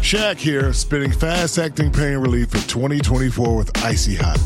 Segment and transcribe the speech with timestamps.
[0.00, 4.40] Shaq here, spinning fast acting pain relief for 2024 with Icy Hot.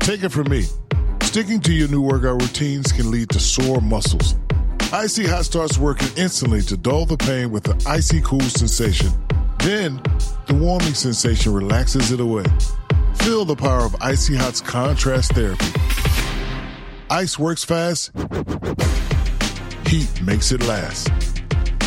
[0.00, 0.64] Take it from me.
[1.22, 4.34] Sticking to your new workout routines can lead to sore muscles.
[4.92, 9.08] Icy Hot starts working instantly to dull the pain with the icy cool sensation.
[9.60, 10.02] Then,
[10.46, 12.44] the warming sensation relaxes it away.
[13.14, 15.66] Feel the power of Icy Hot's contrast therapy.
[17.10, 18.10] Ice works fast,
[19.86, 21.10] heat makes it last.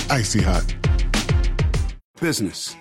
[0.09, 0.73] Icy Hot.
[2.19, 2.75] Business.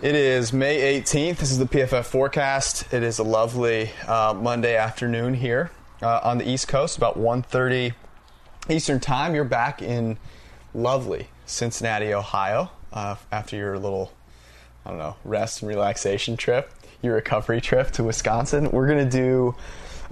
[0.00, 1.38] It is May 18th.
[1.38, 2.94] This is the PFF forecast.
[2.94, 7.94] It is a lovely uh, Monday afternoon here uh, on the East Coast, about 1.30
[8.70, 9.34] Eastern Time.
[9.34, 10.16] You're back in
[10.72, 14.12] lovely Cincinnati, Ohio, uh, after your little,
[14.86, 18.70] I don't know, rest and relaxation trip, your recovery trip to Wisconsin.
[18.70, 19.56] We're going to do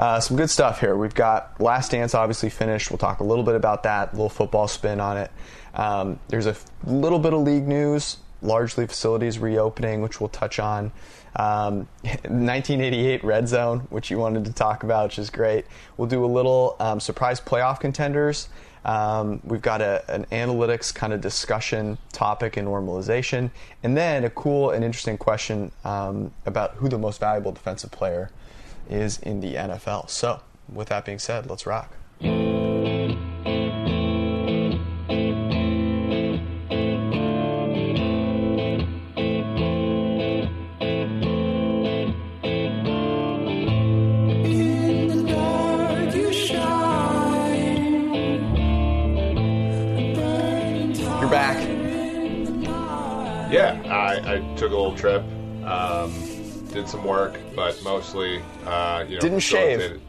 [0.01, 0.97] uh, some good stuff here.
[0.97, 2.91] We've got Last Dance obviously finished.
[2.91, 5.31] We'll talk a little bit about that, a little football spin on it.
[5.75, 8.17] Um, there's a little bit of league news
[8.47, 10.93] largely facilities reopening, which we'll touch on.
[11.37, 15.67] Um, 1988 Red Zone, which you wanted to talk about, which is great.
[15.97, 18.49] We'll do a little um, surprise playoff contenders.
[18.87, 23.51] Um, we've got a, an analytics kind of discussion topic and normalization,
[23.83, 28.31] and then a cool and interesting question um, about who the most valuable defensive player
[28.89, 30.09] is in the NFL.
[30.09, 30.41] So,
[30.73, 31.93] with that being said, let's rock.
[54.25, 55.23] I, I took a little trip,
[55.65, 56.13] um,
[56.73, 60.01] did some work, but mostly, uh, you know, Didn't shave.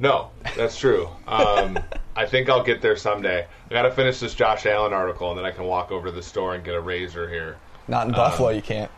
[0.00, 1.08] No, that's true.
[1.26, 1.78] Um,
[2.16, 3.46] I think I'll get there someday.
[3.70, 6.12] I got to finish this Josh Allen article, and then I can walk over to
[6.12, 7.56] the store and get a razor here.
[7.88, 8.90] Not in Buffalo, you can't.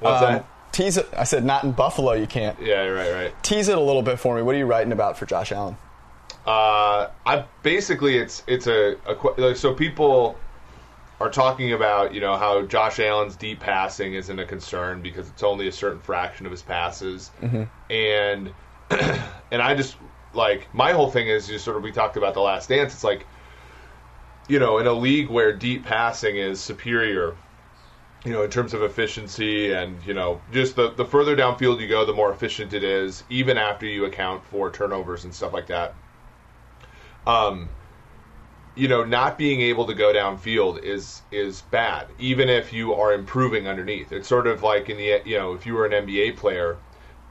[0.00, 0.46] What's Um, that?
[0.72, 1.08] Tease it.
[1.16, 2.60] I said not in Buffalo, you can't.
[2.60, 3.42] Yeah, right, right.
[3.42, 4.42] Tease it a little bit for me.
[4.42, 5.76] What are you writing about for Josh Allen?
[6.46, 10.36] Uh, I basically it's it's a, a like, so people
[11.20, 15.42] are talking about you know how Josh Allen's deep passing isn't a concern because it's
[15.42, 17.30] only a certain fraction of his passes,
[17.90, 18.52] and
[18.90, 19.96] and I just
[20.34, 22.94] like my whole thing is just sort of we talked about the last dance.
[22.94, 23.26] It's like
[24.48, 27.36] you know in a league where deep passing is superior.
[28.22, 31.88] You know, in terms of efficiency and, you know, just the, the further downfield you
[31.88, 35.68] go, the more efficient it is, even after you account for turnovers and stuff like
[35.68, 35.94] that
[37.26, 37.68] um,
[38.74, 43.12] you know, not being able to go downfield is is bad, even if you are
[43.12, 44.12] improving underneath.
[44.12, 46.76] It's sort of like in the you know, if you were an NBA player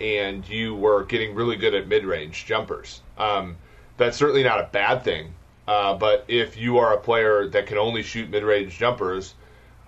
[0.02, 3.58] and you were getting really good at mid range jumpers, um,
[3.98, 5.34] that's certainly not a bad thing.
[5.68, 9.36] Uh, but if you are a player that can only shoot mid range jumpers,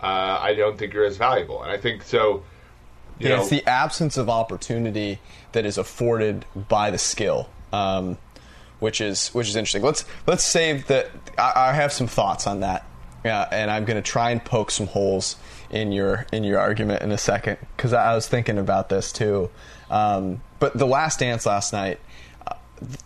[0.02, 1.64] uh, I don't think you're as valuable.
[1.64, 2.44] And I think so.
[3.20, 5.20] You Yeah, know, it's the absence of opportunity
[5.52, 8.18] that is afforded by the skill, um,
[8.82, 9.84] which is which is interesting.
[9.84, 11.10] Let's let's save that.
[11.38, 12.86] I, I have some thoughts on that,
[13.24, 15.38] yeah, and I'm going to try and poke some holes
[15.70, 19.50] in your in your argument in a second because I was thinking about this too.
[19.90, 22.00] Um, but the last dance last night,
[22.48, 22.56] uh,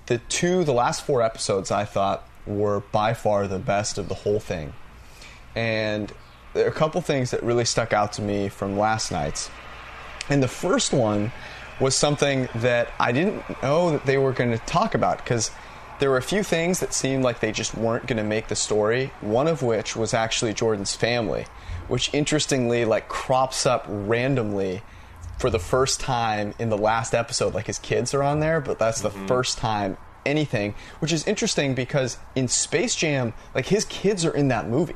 [0.06, 4.16] the two the last four episodes I thought were by far the best of the
[4.16, 4.74] whole thing,
[5.56, 6.12] and
[6.54, 9.50] there are a couple things that really stuck out to me from last night's.
[10.30, 11.34] And the first one
[11.80, 15.52] was something that I didn't know that they were going to talk about because
[16.00, 18.56] there were a few things that seemed like they just weren't going to make the
[18.56, 19.12] story.
[19.22, 21.46] One of which was actually Jordan's family,
[21.88, 24.82] which interestingly like crops up randomly
[25.40, 27.54] for the first time in the last episode.
[27.54, 31.76] Like his kids are on there, but that's the first time anything, which is interesting
[31.76, 34.96] because in Space Jam, like his kids are in that movie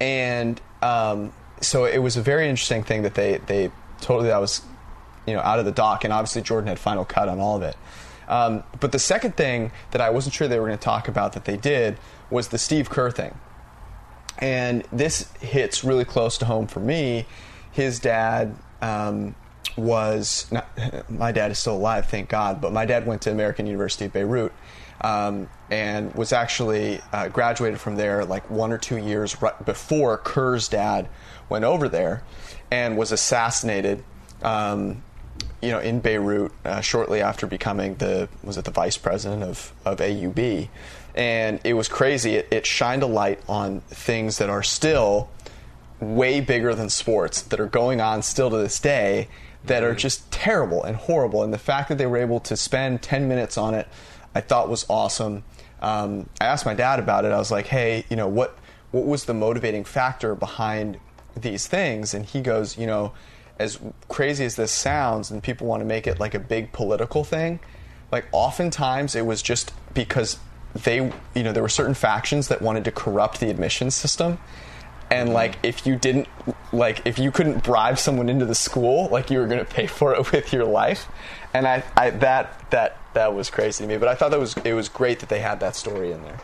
[0.00, 3.70] and um, so it was a very interesting thing that they they
[4.00, 4.62] totally that was
[5.26, 7.62] you know out of the dock, and obviously Jordan had final cut on all of
[7.62, 7.76] it.
[8.28, 11.32] Um, but the second thing that I wasn't sure they were going to talk about
[11.34, 11.98] that they did
[12.30, 13.38] was the Steve Kerr thing,
[14.38, 17.26] and this hits really close to home for me.
[17.72, 19.34] His dad um,
[19.76, 20.66] was not,
[21.10, 24.12] my dad is still alive, thank God, but my dad went to American University of
[24.12, 24.52] Beirut.
[25.00, 30.18] um, and was actually uh, graduated from there like one or two years right before
[30.18, 31.08] Kerr's dad
[31.48, 32.22] went over there,
[32.70, 34.02] and was assassinated.
[34.42, 35.02] Um,
[35.62, 39.72] you know, in Beirut, uh, shortly after becoming the was it the vice president of
[39.84, 40.68] of AUB,
[41.14, 42.34] and it was crazy.
[42.36, 45.28] It, it shined a light on things that are still
[46.00, 49.28] way bigger than sports that are going on still to this day
[49.64, 51.42] that are just terrible and horrible.
[51.42, 53.88] And the fact that they were able to spend 10 minutes on it,
[54.34, 55.44] I thought was awesome.
[55.80, 57.32] Um, I asked my dad about it.
[57.32, 58.58] I was like, hey, you know, what,
[58.90, 60.98] what was the motivating factor behind
[61.36, 62.12] these things?
[62.14, 63.12] And he goes, you know,
[63.58, 63.78] as
[64.08, 67.60] crazy as this sounds, and people want to make it like a big political thing,
[68.10, 70.38] like oftentimes it was just because
[70.74, 70.96] they,
[71.34, 74.38] you know, there were certain factions that wanted to corrupt the admissions system.
[75.10, 75.34] And mm-hmm.
[75.34, 76.28] like if you didn't
[76.72, 79.86] like if you couldn't bribe someone into the school like you were going to pay
[79.86, 81.06] for it with your life.
[81.52, 83.98] And I, I that that that was crazy to me.
[83.98, 86.40] But i thought that was it was great that they had that story in there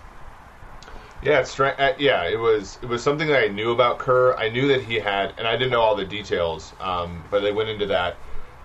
[1.23, 4.35] Yeah, stra- uh, yeah, it was it was something that I knew about Kerr.
[4.37, 7.53] I knew that he had, and I didn't know all the details, um, but they
[7.53, 8.17] went into that.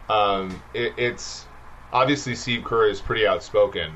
[0.09, 1.45] Um, it, it's
[1.91, 3.93] obviously Steve Kerr is pretty outspoken.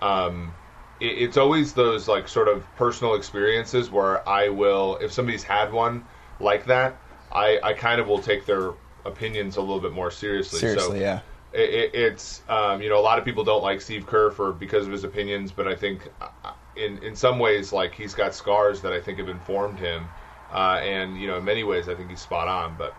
[0.00, 0.54] Um,
[1.00, 5.72] it, it's always those like sort of personal experiences where I will, if somebody's had
[5.72, 6.04] one
[6.38, 6.96] like that,
[7.32, 8.72] I, I kind of will take their
[9.04, 10.60] opinions a little bit more seriously.
[10.60, 11.20] seriously so, yeah
[11.52, 14.52] it, it, it's um, you know a lot of people don't like Steve Kerr for
[14.52, 18.34] because of his opinions, but I think uh, in in some ways like he's got
[18.34, 20.06] scars that I think have informed him,
[20.52, 22.76] uh, and you know in many ways I think he's spot on.
[22.76, 22.94] But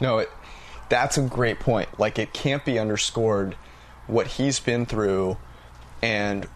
[0.00, 0.30] no it
[0.88, 3.56] that's a great point like it can't be underscored
[4.06, 5.36] what he's been through
[6.02, 6.46] and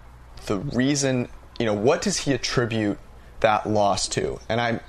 [0.47, 1.29] the reason
[1.59, 2.99] you know what does he attribute
[3.41, 4.81] that loss to and i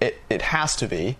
[0.00, 1.16] it, it has to be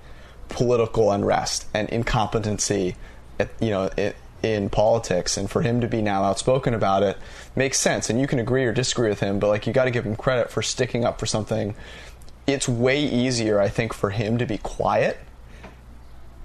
[0.49, 2.97] political unrest and incompetency
[3.39, 7.17] at, you know it, in politics and for him to be now outspoken about it
[7.55, 8.11] makes sense.
[8.11, 10.17] And you can agree or disagree with him but like you got to give him
[10.17, 11.75] credit for sticking up for something.
[12.47, 15.19] It's way easier i think for him to be quiet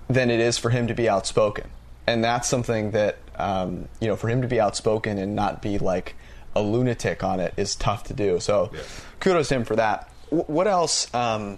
[0.09, 1.69] than it is for him to be outspoken.
[2.05, 5.77] And that's something that um, you know for him to be outspoken and not be
[5.77, 6.15] like
[6.55, 8.39] a lunatic on it is tough to do.
[8.39, 8.71] So
[9.19, 10.09] kudos to him for that.
[10.25, 11.57] W- what else um,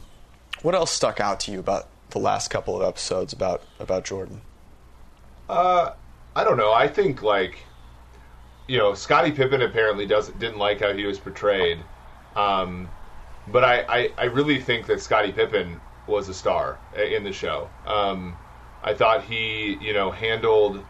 [0.61, 4.41] what else stuck out to you about the last couple of episodes about about jordan?
[5.47, 5.91] Uh,
[6.39, 6.71] I don't know.
[6.71, 7.57] I think like
[8.69, 11.79] you know Scottie Pippen apparently doesn't didn't like how he was portrayed,
[12.33, 12.87] um,
[13.51, 17.69] but I, I I really think that Scottie Pippen was a star in the show.
[17.85, 18.37] Um,
[18.83, 20.85] I thought he you know handled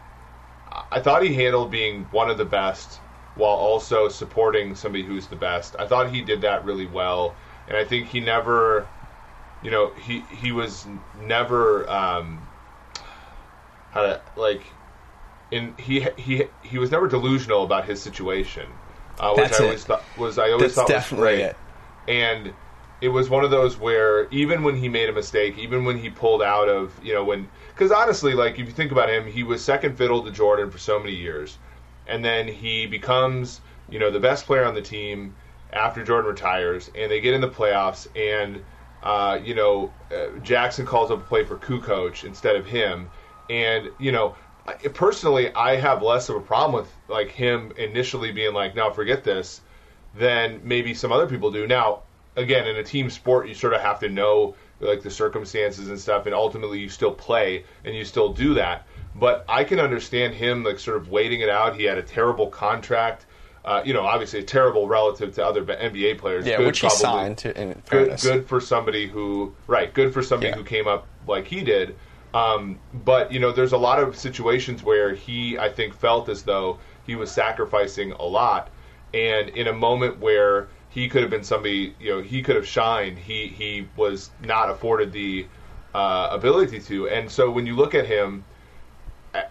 [0.92, 3.00] I thought he handled being one of the best
[3.34, 5.75] while also supporting somebody who's the best.
[5.80, 7.36] I thought he did that really well,
[7.68, 8.88] and I think he never,
[9.63, 10.86] you know, he he was
[11.24, 12.48] never um,
[13.92, 14.62] how to like,
[15.51, 18.80] in he he he was never delusional about his situation,
[19.19, 19.63] uh, which That's I it.
[19.63, 21.57] always thought was I always That's thought was great, it.
[22.07, 22.54] and
[23.01, 26.10] it was one of those where even when he made a mistake, even when he
[26.10, 29.44] pulled out of you know when because honestly, like if you think about him, he
[29.44, 31.60] was second fiddle to Jordan for so many years,
[32.06, 35.36] and then he becomes you know the best player on the team
[35.72, 38.63] after Jordan retires, and they get in the playoffs, and
[39.04, 43.12] uh, you know uh, Jackson calls up a play for Kukoc instead of him,
[43.50, 44.36] and you know.
[44.83, 48.92] I- Personally, I have less of a problem with like him initially being like, "No,
[48.92, 49.62] forget this,"
[50.16, 51.68] than maybe some other people do.
[51.68, 52.00] Now,
[52.36, 56.00] again, in a team sport, you sort of have to know like the circumstances and
[56.00, 58.88] stuff, and ultimately you still play and you still do that.
[59.15, 61.75] But I can understand him like sort of waiting it out.
[61.75, 63.25] He had a terrible contract.
[63.65, 66.48] Uh, you know, obviously terrible relative to other NBA players.
[66.48, 68.24] yeah Good which he signed to in good, fairness.
[68.24, 70.55] good for somebody who right good for somebody Yeah.
[70.55, 71.96] who came up like he did
[72.33, 76.43] um, but you know there's a lot of situations where he i think felt as
[76.43, 78.69] though he was sacrificing a lot.
[79.13, 82.67] And in a moment where he could have been somebody you know he could have
[82.67, 85.50] shined he he was not afforded the
[85.95, 87.09] uh, ability to.
[87.09, 88.45] And so when you look at him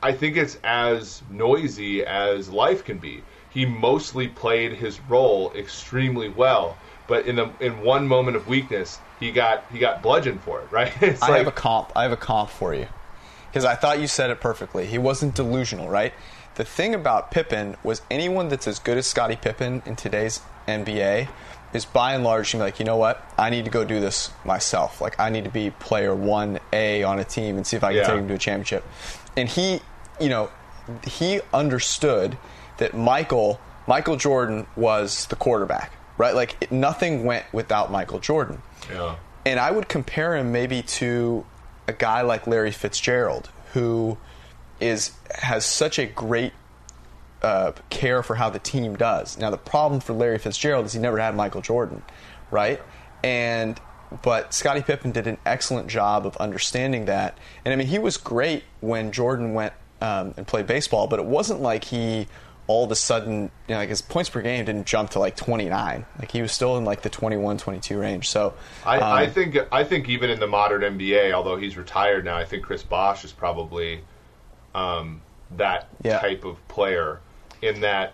[0.03, 3.27] I- think it's as noisy as life can be.
[3.49, 9.01] He mostly played his role extremely well, but in the in one moment of weakness,
[9.21, 10.71] he got he got bludgeoned for it.
[10.71, 10.93] Right?
[11.03, 11.93] It's I like have a comp.
[11.97, 12.87] I have a comp for you
[13.51, 14.87] because I thought you said it perfectly.
[14.87, 16.13] He wasn't delusional, right?
[16.57, 21.29] The thing about Pippen was anyone that's as good as Scottie Pippen in today's NBA
[21.73, 23.23] is by and large like, you know what?
[23.39, 25.01] I need to go do this myself.
[25.01, 27.89] Like I need to be player one A on a team and see if I
[27.89, 28.07] can Yeah.
[28.07, 28.85] take him to a championship.
[29.37, 29.81] And he,
[30.21, 30.51] you know,
[31.07, 32.37] he understood
[32.79, 36.35] that Michael Michael Jordan was the quarterback, right?
[36.35, 38.63] Like it, nothing went without Michael Jordan.
[39.45, 41.45] And I would compare him maybe to
[41.87, 44.19] a guy like Larry Fitzgerald, who
[44.81, 46.53] is has such a great
[47.43, 49.39] uh, care for how the team does.
[49.39, 52.03] Now the problem for Larry Fitzgerald is he never had Michael Jordan,
[52.51, 52.81] right?
[53.23, 53.81] And
[54.23, 57.37] but Scottie Pippen did an excellent job of understanding that.
[57.65, 61.27] And I mean, he was great when Jordan went um, and played baseball, but it
[61.27, 62.27] wasn't like he
[62.69, 65.35] all of a sudden, you know, like his points per game didn't jump to like
[65.37, 66.05] 29.
[66.19, 68.29] Like he was still in like the 21, 22 range.
[68.29, 72.25] So I, um, I think I think even in the modern NBA, although he's retired
[72.25, 74.03] now, I think Chris Bosh is probably
[74.75, 75.23] um,
[75.57, 76.19] that Yeah.
[76.21, 77.21] type of player.
[77.63, 78.13] In that,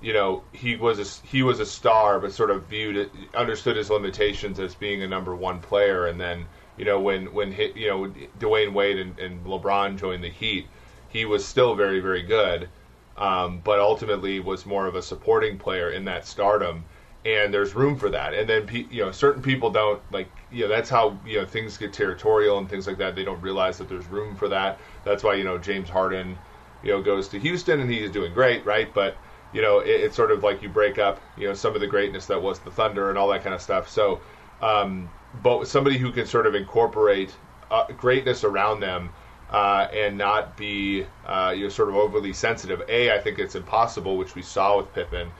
[0.00, 3.76] you know, he was a, he was a star, but sort of viewed it, understood
[3.76, 6.06] his limitations as being a number one player.
[6.06, 6.46] And then,
[6.76, 10.68] you know, when when hit, you know Dwyane Wade and, and LeBron joined the Heat,
[11.08, 12.68] he was still very very good,
[13.16, 16.84] um, but ultimately was more of a supporting player in that stardom.
[17.24, 18.32] And there's room for that.
[18.32, 21.76] And then you know, certain people don't like you know that's how you know things
[21.76, 23.14] get territorial and things like that.
[23.14, 24.80] They don't realize that there's room for that.
[25.04, 26.38] That's why you know James Harden,
[26.82, 28.92] you know, goes to Houston and he's doing great, right?
[28.94, 29.20] But
[29.52, 31.86] you know, it, it's sort of like you break up, you know, some of the
[31.86, 33.88] greatness that was the Thunder and all that kind of stuff.
[33.88, 34.22] So,
[34.60, 37.36] um, but somebody who can sort of incorporate
[37.70, 39.12] uh, greatness around them
[39.50, 42.82] uh, and not be, uh, you know, sort of overly sensitive.
[42.88, 45.30] A, I think it's impossible, which we saw with Pippen.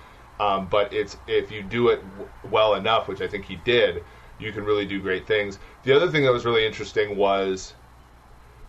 [0.40, 4.02] Um, but it's if you do it w- well enough, which I think he did,
[4.38, 5.59] you can really do great things.
[5.85, 7.75] The other thing that was really interesting was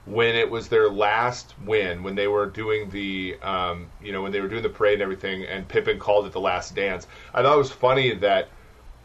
[0.06, 4.32] when it was their last win, when they were doing the, um, you know, when
[4.32, 7.08] they were doing the parade and everything, and Pippen called it the last dance.
[7.34, 8.50] I thought it was funny that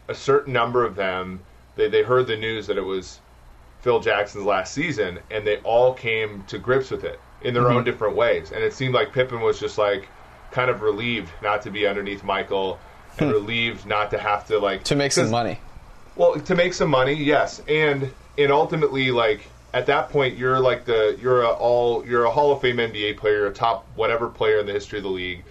[0.07, 1.39] a certain number of them,
[1.75, 3.21] they, they heard the news that it was
[3.81, 7.77] Phil Jackson's last season, and they all came to grips with it in their Mm-hmm.
[7.77, 8.51] own different ways.
[8.51, 10.07] And it seemed like Pippen was just like
[10.51, 12.79] kind of relieved not to be underneath Michael,
[13.19, 14.83] and relieved not to have to like Hmm.
[14.85, 15.59] to make some money.
[16.15, 19.41] well, to make some money, yes, and and ultimately, like
[19.73, 23.17] at that point, you're like the you're a all you're a Hall of Fame NBA
[23.17, 25.43] player, a top whatever player in the history of the league.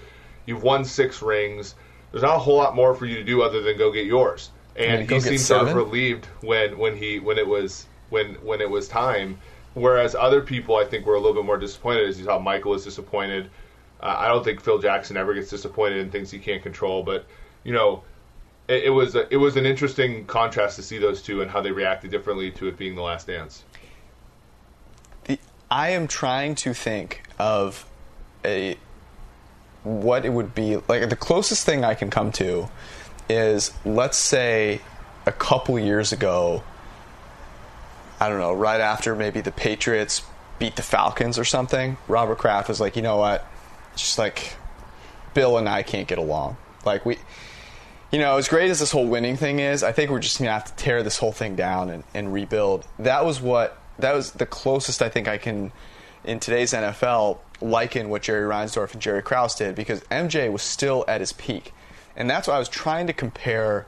[0.47, 1.75] You've won six rings.
[2.13, 4.51] There's not a whole lot more for you to do other than go get yours.
[4.77, 8.71] And he seemed sort of relieved when when he when it was when when it
[8.71, 9.39] was time.
[9.75, 12.09] Whereas other people, I think, were a little bit more disappointed.
[12.09, 13.51] As you saw, Michael was disappointed.
[14.01, 17.03] Uh, I don't think Phil Jackson ever gets disappointed in things he can't control.
[17.03, 17.27] But
[17.63, 18.03] you know,
[18.69, 21.61] it, it was a, it was an interesting contrast to see those two and how
[21.61, 23.65] they reacted differently to it being the last dance.
[25.25, 25.39] the,
[25.71, 27.85] I am trying to think of
[28.45, 28.77] a
[29.83, 31.09] what it would be like.
[31.09, 32.69] The closest thing I can come to
[33.29, 34.81] is let's say
[35.27, 36.63] a couple years ago.
[38.21, 40.23] I don't know, right after maybe the Patriots
[40.59, 41.97] beat the Falcons or something.
[42.09, 43.47] Robert Kraft was like, you know what,
[43.95, 44.55] just like
[45.35, 46.57] Bill and I can't get along.
[46.85, 47.19] Like we,
[48.11, 50.53] you know, as great as this whole winning thing is, I think we're just gonna
[50.53, 52.87] have to tear this whole thing down and, and rebuild.
[52.99, 55.73] That was what that was the closest I think I can
[56.25, 61.05] in today's NFL liken what Jerry Reinsdorf and Jerry Krause did because MJ was still
[61.09, 61.73] at his peak.
[62.17, 63.87] And that's why I was trying to compare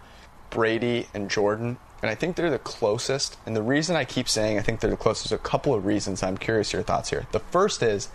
[0.50, 1.78] Brady and Jordan.
[2.00, 3.38] And I think they're the closest.
[3.45, 6.23] And the reason I keep saying I think they're the closest, a couple of reasons.
[6.23, 7.26] I'm curious your thoughts here.
[7.33, 8.09] The first is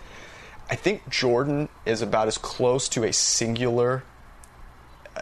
[0.70, 4.02] I think Jordan is about as close to a singular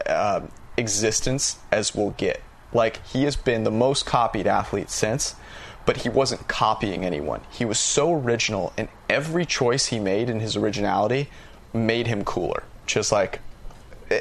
[0.07, 2.41] um, existence as we'll get.
[2.73, 5.35] Like he has been the most copied athlete since,
[5.85, 7.41] but he wasn't copying anyone.
[7.51, 11.29] He was so original, and every choice he made in his originality
[11.73, 12.63] made him cooler.
[12.85, 13.39] Just like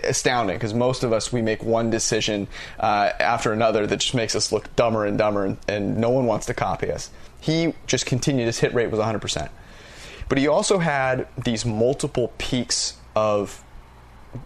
[0.05, 2.49] astounding because most of us we make one decision
[2.81, 6.27] uh, after another that just makes us look dumber and dumber and, and no one
[6.27, 7.11] wants to copy us.
[7.41, 9.49] He just continued his hit rate was 100%
[10.29, 13.63] but he also had these multiple peaks of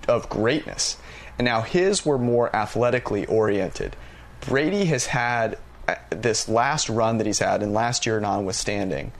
[0.08, 0.96] of greatness.
[1.38, 3.94] And now his were more athletically oriented.
[4.40, 9.12] Brady has had uh, this last run that he's had and last year notwithstanding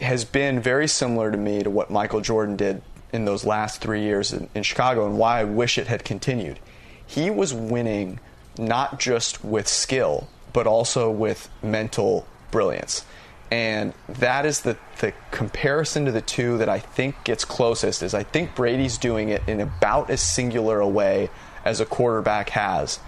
[0.00, 2.80] has been very similar to me to what michael jordan did
[3.14, 6.58] in those last three years in, in Chicago and why I wish it had continued.
[7.06, 8.18] He was winning
[8.58, 13.04] not just with skill, but also with mental brilliance.
[13.52, 18.14] And that is the, the comparison to the two that I think gets closest is
[18.14, 21.30] I think Brady's doing it in about as singular a way
[21.64, 22.98] as a quarterback has,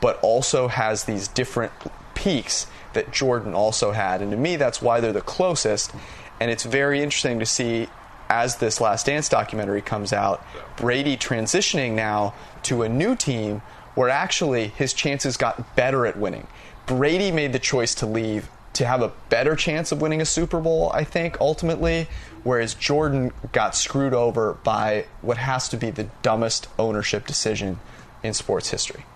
[0.00, 1.72] but also has these different
[2.14, 4.22] peaks that Jordan also had.
[4.22, 5.92] And to me, that's why they're the closest.
[6.40, 7.88] And it's very interesting to see
[8.28, 10.44] as this Last Dance documentary comes out,
[10.76, 13.62] Brady transitioning now to a new team
[13.94, 16.46] where actually his chances got better at winning.
[16.86, 20.60] Brady made the choice to leave to have a better chance of winning a Super
[20.60, 22.08] Bowl, I think, ultimately,
[22.44, 27.80] whereas Jordan got screwed over by what has to be the dumbest ownership decision
[28.22, 29.06] in sports history.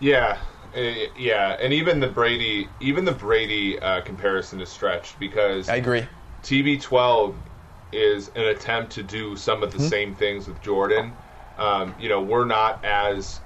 [0.00, 0.38] Yeah,
[0.74, 5.76] eh, yeah, and even the Brady, even the Brady uh, comparison is stretched because I
[5.76, 6.06] agree.
[6.42, 7.34] TB12
[7.92, 11.12] is an attempt to do some of the same things with Jordan.
[11.58, 13.40] Um, you know, we're not as.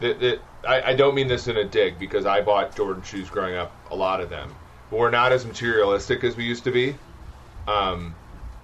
[0.00, 3.28] That, that, I, I don't mean this in a dig because I bought Jordan shoes
[3.28, 4.54] growing up, a lot of them.
[4.90, 6.94] But we're not as materialistic as we used to be
[7.66, 8.14] um,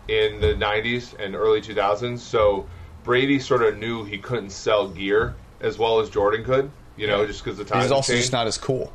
[0.09, 2.19] in the 90s and early 2000s.
[2.19, 2.67] So
[3.03, 7.27] Brady sort of knew he couldn't sell gear as well as Jordan could, you know,
[7.27, 7.83] just because the time.
[7.83, 8.25] He's also changed.
[8.25, 8.93] just not as cool.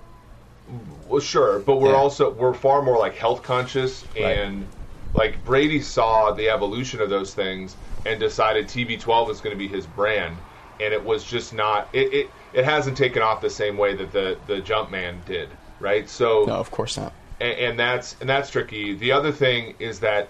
[1.07, 1.97] Well, sure, but we're Yeah.
[1.97, 4.37] also we're far more like health conscious Right.
[5.13, 7.75] Like Brady saw the evolution of those things
[8.05, 10.37] and decided TB12 is going to be his brand,
[10.79, 14.11] and it was just not it, it it hasn't taken off the same way that
[14.11, 16.09] the the Jumpman did, right?
[16.09, 17.13] So No, of course not.
[17.39, 18.95] and, and that's and that's tricky.
[18.95, 20.29] The other thing is that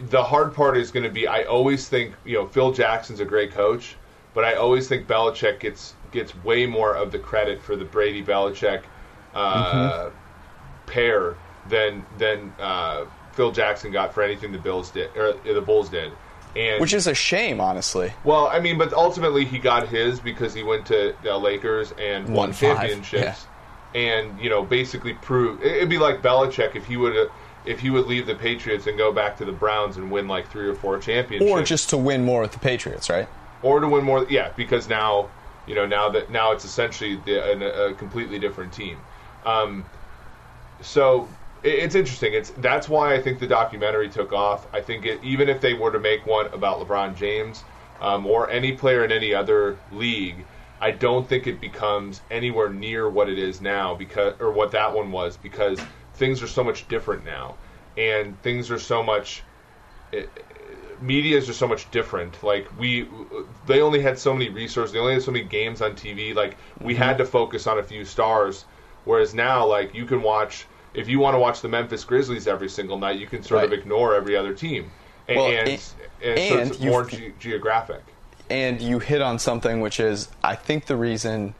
[0.00, 1.26] the hard part is going to be.
[1.26, 3.96] I always think you know Phil Jackson's a great coach,
[4.34, 8.24] but I always think Belichick gets gets way more of the credit for the Brady
[8.24, 8.84] Belichick
[9.34, 10.10] uh,
[10.86, 15.88] pair than than uh, Phil Jackson got for anything the Bills did or the Bulls
[15.88, 16.12] did.
[16.54, 18.12] And Which is a shame, honestly.
[18.24, 22.26] well, I mean, but ultimately he got his because he went to the Lakers and
[22.26, 23.46] won, Won championships,
[23.94, 27.30] and you know basically proved it'd be like Belichick if he would
[27.64, 30.50] if he would leave the Patriots and go back to the Browns and win like
[30.50, 33.28] three or four championships, Or just to win more with the Patriots, right?
[33.62, 34.26] or to win more.
[34.28, 35.30] Yeah, because now
[35.66, 38.98] you know now that now it's essentially the, a, a completely different team.
[39.46, 39.86] Um,
[40.82, 41.28] so
[41.62, 42.34] it's interesting.
[42.34, 44.66] It's that's why I think the documentary took off.
[44.72, 47.64] I think it, even if they were to make one about LeBron James
[48.00, 50.48] um, or any player in any other league,
[50.80, 54.94] I don't think it becomes anywhere near what it is now because or what that
[54.94, 57.58] one was because things are so much different now
[57.96, 59.46] and things are so much
[61.00, 62.42] media is just so much different.
[62.42, 63.08] Like we,
[63.64, 64.92] they only had so many resources.
[64.92, 66.32] They only had so many games on TV.
[66.34, 66.94] Like we Mm-hmm.
[66.94, 68.66] had to focus on a few stars.
[69.04, 72.68] Whereas now, like you can watch if you want to watch the Memphis Grizzlies every
[72.68, 74.90] single night, you can sort of ignore every other team.
[75.28, 75.80] And, Well, and, and-
[76.22, 78.02] and, so it's more ge- geographic.
[78.50, 81.54] And you hit on something which is, I think, the reason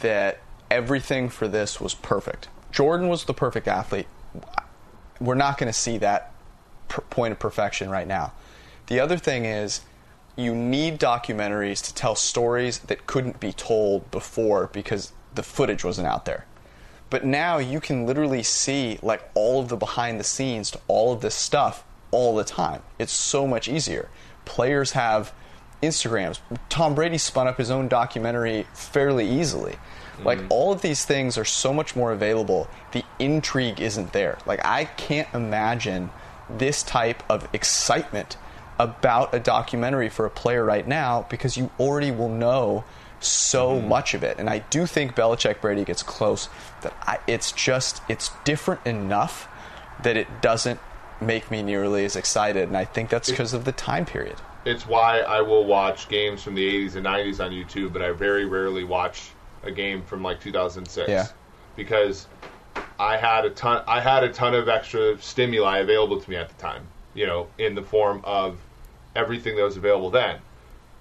[0.00, 0.38] that
[0.70, 2.48] everything for this was perfect.
[2.72, 4.06] Jordan was the perfect athlete.
[5.20, 6.32] We're not going to see that
[6.88, 8.32] per- point of perfection right now.
[8.86, 9.82] The other thing is,
[10.36, 16.06] you need documentaries to tell stories that couldn't be told before because the footage wasn't
[16.06, 16.46] out there.
[17.10, 21.12] But now you can literally see like all of the behind the scenes to all
[21.12, 22.82] of this stuff all the time.
[22.98, 24.08] It's so much easier.
[24.44, 25.32] Players have
[25.82, 26.40] Instagrams.
[26.68, 29.76] Tom Brady spun up his own documentary fairly easily.
[30.24, 30.48] Like mm-hmm.
[30.50, 32.68] all of these things are so much more available.
[32.92, 34.38] The intrigue isn't there.
[34.46, 36.10] Like I can't imagine
[36.48, 38.36] this type of excitement
[38.78, 42.84] about a documentary for a player right now because you already will know
[43.20, 43.88] so mm-hmm.
[43.88, 44.38] much of it.
[44.38, 46.48] And I do think Belichick Brady gets close.
[46.82, 49.48] That I, it's just it's different enough
[50.02, 50.80] that it doesn't
[51.20, 52.68] make me nearly as excited.
[52.68, 54.36] And I think that's because of the time period.
[54.64, 58.12] It's why I will watch games from the 80s and 90s on YouTube, but I
[58.12, 59.30] very rarely watch
[59.62, 61.08] a game from like 2006.
[61.08, 61.26] Yeah.
[61.76, 62.26] Because
[62.98, 66.48] I had a ton I had a ton of extra stimuli available to me at
[66.48, 68.58] the time, you know, in the form of
[69.16, 70.38] everything that was available then.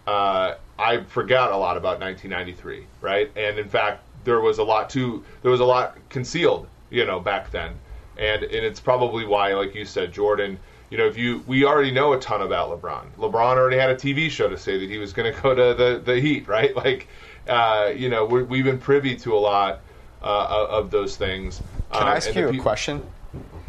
[0.10, 3.32] Uh, I forgot a lot about 1993, right?
[3.36, 7.20] And in fact, there was a lot too there was a lot concealed, you know,
[7.20, 7.74] back then.
[8.18, 10.58] And and it's probably why like you said Jordan
[10.90, 13.06] you know, if you we already know a ton about LeBron.
[13.20, 15.76] LeBron already had a TV show to say that he was going to go to
[15.76, 16.76] the the Heat, right?
[16.80, 17.08] Like,
[17.48, 19.82] uh, you know, we're, we've been privy to a lot
[20.24, 21.62] uh, of those things.
[21.92, 23.04] Can I ask you a question?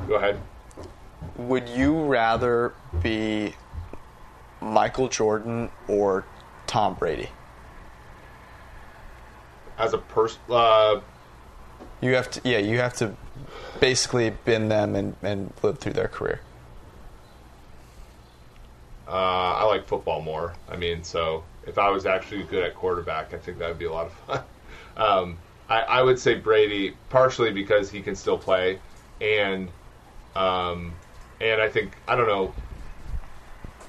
[0.08, 0.40] Go ahead.
[1.36, 2.72] Would you rather
[3.02, 3.54] be
[4.60, 6.24] Michael Jordan or
[6.70, 7.28] Tom Brady?
[9.76, 11.00] As a person, uh,
[12.00, 13.16] You have to, yeah, you have to
[13.80, 16.40] basically been them and, and live through their career.
[19.08, 19.10] uh,
[19.60, 20.54] I like football more.
[20.68, 23.86] I mean, so if I was actually good at quarterback, I think that would be
[23.86, 24.40] a lot of fun.
[24.96, 28.78] um, I, I would say Brady, partially because he can still play,
[29.20, 29.68] and
[30.36, 30.92] um,
[31.40, 32.54] and I think I don't know.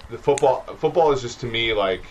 [0.09, 2.05] The football football is just to me like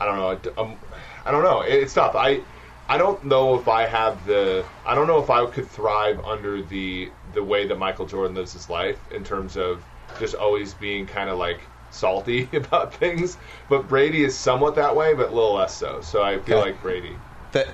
[0.00, 0.62] I don't know.
[0.62, 0.76] Um,
[1.24, 1.60] I don't know.
[1.62, 2.14] It's tough.
[2.14, 2.40] I
[2.88, 4.64] I don't know if I have the.
[4.86, 8.52] I don't know if I could thrive under the the way that Michael Jordan lives
[8.52, 9.84] his life in terms of
[10.18, 13.36] just always being kind of like salty about things.
[13.68, 16.00] But Brady is somewhat that way, but a little less so.
[16.00, 16.70] So I feel Okay.
[16.70, 17.16] like Brady.
[17.52, 17.68] That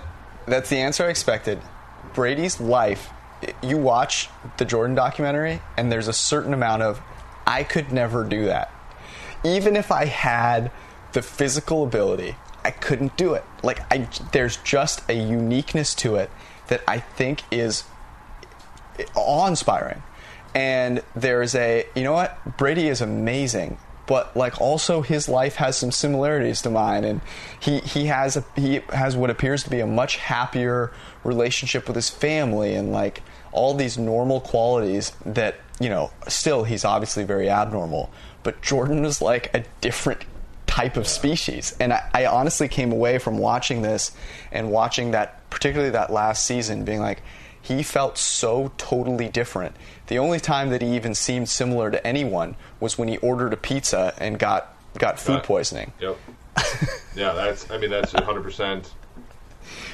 [0.47, 1.61] that's the answer I expected.
[2.15, 3.11] Brady's life.
[3.63, 7.01] You watch the Jordan documentary, and there's a certain amount of
[7.47, 8.71] I could never do that.
[9.45, 10.71] Even if I had
[11.15, 13.45] the physical ability, I couldn't do it.
[13.63, 16.31] Like I, there's just a uniqueness to it
[16.69, 17.85] that I think is
[19.15, 20.03] awe-inspiring.
[20.55, 22.57] And there's a, you know what?
[22.57, 27.21] Brady is amazing, but like also his life has some similarities to mine, and
[27.59, 30.93] he he has a he has what appears to be a much happier
[31.25, 36.13] relationship with his family, and like all these normal qualities that you know.
[36.29, 38.13] Still, he's obviously very abnormal,
[38.45, 40.25] but Jordan is like a different
[40.75, 41.77] type of species.
[41.79, 44.11] And I, I, honestly came away from watching this
[44.51, 47.23] and watching that, particularly that last season, being like,
[47.63, 49.77] he felt so totally different.
[50.09, 53.57] The only time that he even seemed similar to anyone was when he ordered a
[53.57, 55.93] pizza and got got food poisoning.
[56.01, 56.19] Yep.
[57.15, 57.71] yeah, that's.
[57.71, 58.43] I mean, that's 100.
[58.43, 58.93] percent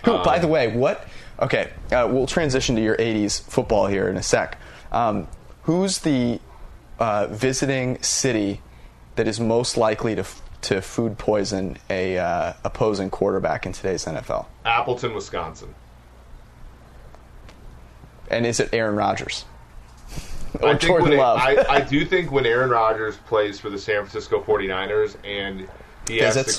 [0.07, 1.07] Who, by the way, what?
[1.41, 4.59] Okay, uh, we'll transition to your '80s football here in a sec.
[4.91, 5.29] Um,
[5.65, 6.41] who's the
[6.99, 8.63] uh, visiting city
[9.17, 10.25] that is most likely to
[10.63, 14.47] to food poison a uh, opposing quarterback in today's NFL?
[14.65, 15.75] Appleton, Wisconsin.
[18.31, 19.45] And is it Aaron Rodgers?
[20.63, 23.97] I, think when it, I, I, do think when Aaron Rodgers plays for the San
[23.97, 25.69] Francisco 49ers and
[26.09, 26.59] he visits.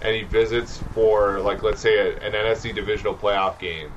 [0.00, 3.92] to, and he visits for like let's say a, an NFC divisional playoff game.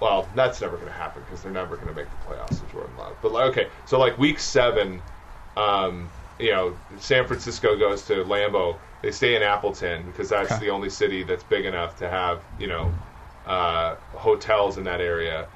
[0.00, 2.70] Well, that's never going to happen because they're never going to make the playoffs with
[2.72, 3.16] Jordan Love.
[3.22, 5.00] But like, okay, so like week seven,
[5.56, 8.76] um, you know, San Francisco goes to Lambeau.
[9.02, 10.64] They stay in Appleton because that's okay.
[10.64, 12.92] the only city that's big enough to have you know
[13.46, 15.46] uh, hotels in that area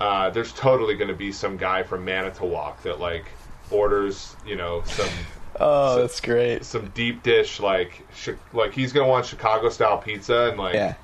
[0.00, 3.26] uh, there's totally going to be some guy from Manitowoc that like
[3.70, 5.08] orders, you know, some.
[5.60, 6.64] oh, some, that's great.
[6.64, 10.74] Some deep dish like sh- like he's going to want Chicago style pizza and like.
[10.74, 10.94] Yeah.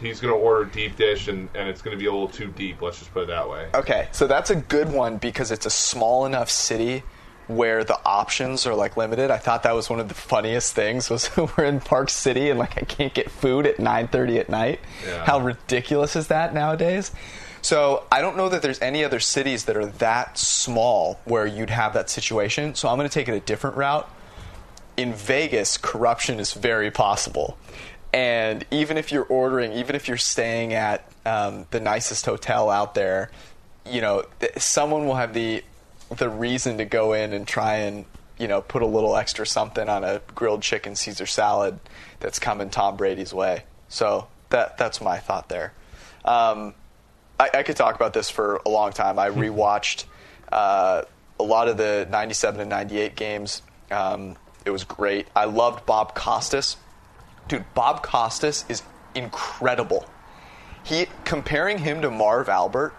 [0.00, 2.48] He's going to order deep dish, and, and it's going to be a little too
[2.48, 2.82] deep.
[2.82, 3.68] Let's just put it that way.
[3.74, 7.04] Okay, so that's a good one because it's a small enough city
[7.46, 9.30] where the options are like limited.
[9.30, 12.58] I thought that was one of the funniest things was we're in Park City and
[12.58, 14.80] like I can't get food at 9:30 at night.
[15.06, 15.24] Yeah.
[15.24, 17.12] How ridiculous is that nowadays?
[17.62, 21.70] So I don't know that there's any other cities that are that small where you'd
[21.70, 22.74] have that situation.
[22.74, 24.08] So I'm going to take it a different route.
[24.98, 27.56] In Vegas, corruption is very possible.
[28.12, 32.94] And even if you're ordering, even if you're staying at um, the nicest hotel out
[32.94, 33.30] there,
[33.90, 34.24] you know,
[34.58, 35.64] someone will have the
[36.18, 38.04] the reason to go in and try and
[38.38, 41.78] you know put a little extra something on a grilled chicken Caesar salad
[42.20, 43.64] that's coming Tom Brady's way.
[43.88, 45.72] So that that's my thought there.
[46.24, 46.74] Um,
[47.38, 49.18] I, I, could talk about this for a long time.
[49.18, 50.04] I rewatched
[50.50, 51.02] uh,
[51.38, 53.60] a lot of the 97 and 98 games.
[53.90, 55.26] Um, it was great.
[55.36, 56.76] I loved Bob Costas.
[57.48, 58.82] Dude, Bob Costas is
[59.14, 60.06] incredible.
[60.82, 62.94] He comparing him to Marv Albert,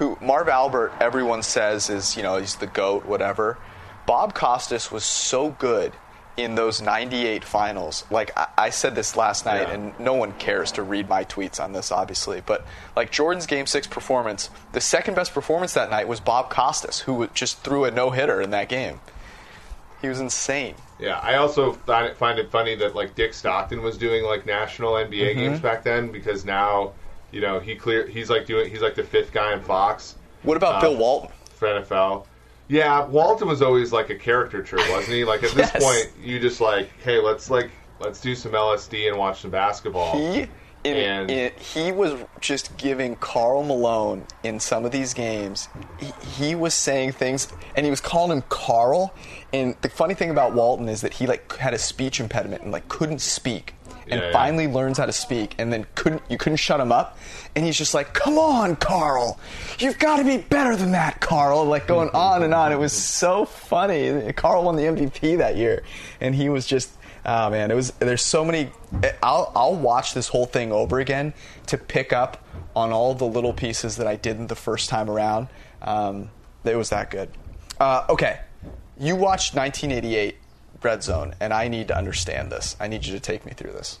[0.00, 3.58] who Marv Albert everyone says is, you know, he's the goat whatever.
[4.06, 5.92] Bob Costas was so good
[6.38, 9.74] in those 98 finals, like I, I said this last night, yeah.
[9.74, 12.64] and no one cares to read my tweets on this, obviously, but
[12.96, 17.28] like Jordan's game six performance, the second best performance that night was Bob Costas, who
[17.34, 19.00] just threw a no hitter in that game.
[20.00, 20.76] He was insane.
[20.98, 24.46] Yeah, I also find it, find it funny that like Dick Stockton was doing like
[24.46, 25.40] national NBA mm-hmm.
[25.40, 26.92] games back then because now,
[27.32, 30.16] you know, he clear he's like doing he's like the fifth guy in Fox.
[30.42, 32.26] What about uh, Bill Walton for NFL?
[32.68, 35.24] Yeah, Walton was always like a caricature, wasn't he?
[35.24, 35.72] Like at yes.
[35.72, 39.50] this point, you just like, hey, let's like let's do some LSD and watch some
[39.50, 40.16] basketball.
[40.16, 40.48] He
[40.82, 45.68] in, and in, he was just giving Karl Malone in some of these games.
[45.98, 46.12] He,
[46.46, 49.14] he, was saying things, and he was calling him Karl.
[49.52, 52.72] And the funny thing about Walton is that he like had a speech impediment and
[52.72, 53.74] like couldn't speak
[54.10, 54.74] and yeah, finally yeah.
[54.74, 57.18] learns how to speak and then couldn't you couldn't shut him up.
[57.56, 59.38] And he's just like come on karl.
[59.78, 61.64] You've got to be better than that karl.
[61.64, 62.72] Like going on and on.
[62.72, 64.32] It was so funny.
[64.32, 65.82] Karl won the mvp that year
[66.20, 66.90] and he was just
[67.26, 68.70] oh man it was there's so many
[69.22, 71.34] i'll i'll watch this whole thing over again
[71.66, 72.42] to pick up
[72.74, 75.48] on all the little pieces that i didn't the first time around.
[75.82, 76.30] Um,
[76.64, 77.30] it was that good.
[77.78, 78.40] Uh, okay.
[78.98, 80.36] You watched 1988
[80.82, 82.76] red zone, and I need to understand this.
[82.80, 83.98] I need you to take me through this.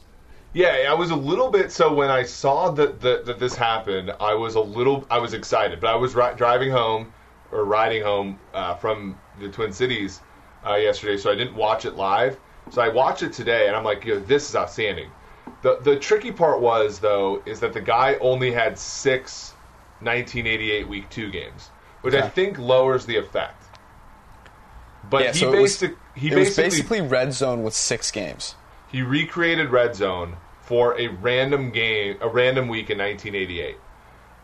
[0.52, 1.70] Yeah, I was a little bit.
[1.70, 5.06] So when I saw that that, that this happened, I was a little.
[5.10, 7.12] I was excited, but I was ri- driving home
[7.52, 10.20] or riding home uh, from the Twin Cities
[10.66, 12.38] uh, yesterday, so I didn't watch it live.
[12.70, 15.10] So I watched it today, and I'm like, Yo, this is outstanding.
[15.62, 19.52] The the tricky part was though is that the guy only had six
[20.00, 22.26] 1988 Week Two games, which okay.
[22.26, 23.64] I think lowers the effect.
[25.08, 28.10] But yeah, he, so basic, was, he it basically, was basically red zone with six
[28.10, 28.54] games.
[28.92, 33.76] He recreated red zone for a random game, a random week in 1988,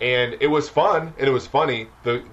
[0.00, 1.88] and it was fun and it was funny.
[2.02, 2.24] The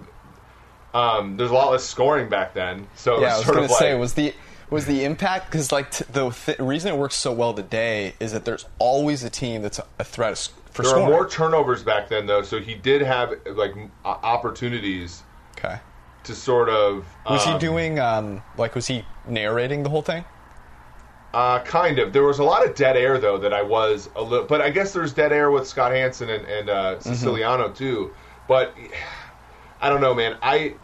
[0.94, 3.94] um, there's a lot less scoring back then, so yeah, I was going to say
[3.96, 4.34] was the
[4.70, 8.32] was the impact because like t- the th- reason it works so well today is
[8.32, 10.38] that there's always a team that's a threat
[10.72, 11.06] for there scoring.
[11.06, 13.74] There were more turnovers back then though, so he did have like
[14.06, 15.24] opportunities.
[15.58, 15.80] Okay
[16.24, 20.26] to sort of Was he um, doing um, like was he narrating the whole thing?
[21.34, 22.14] Uh, kind of.
[22.14, 24.70] There was a lot of dead air though that I was a little, but I
[24.70, 28.14] guess there's dead air with Scott Hansen and, and uh, Siciliano too.
[28.48, 28.76] But
[29.82, 30.38] I don't know, man.
[30.42, 30.76] I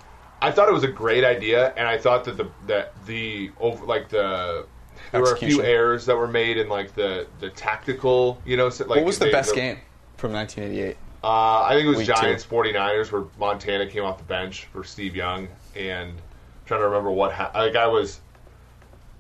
[0.41, 3.85] I thought it was a great idea, and I thought that the that the over
[3.85, 4.65] like the
[5.11, 8.69] there were a few errors that were made in like the the tactical, you know.
[8.69, 9.77] so, Like What was the they- best game
[10.17, 10.97] from 1988?
[11.23, 12.49] Uh, I think it was Week Giants two.
[12.55, 16.17] 49ers where Montana came off the bench for Steve Young, and I'm
[16.65, 18.21] trying to remember what ha- like I was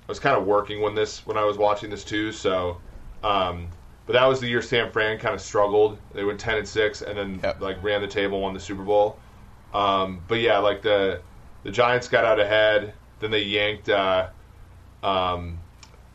[0.07, 2.31] I was kind of working when this when I was watching this too.
[2.31, 2.77] So,
[3.23, 3.67] um,
[4.05, 5.97] but that was the year San Fran kind of struggled.
[6.13, 7.59] They went 10 and six, and then Yep.
[7.61, 9.19] like ran the table, won the Super Bowl.
[9.73, 11.21] Um, but yeah, like the
[11.63, 14.27] the Giants got out ahead, then they yanked uh,
[15.03, 15.59] um,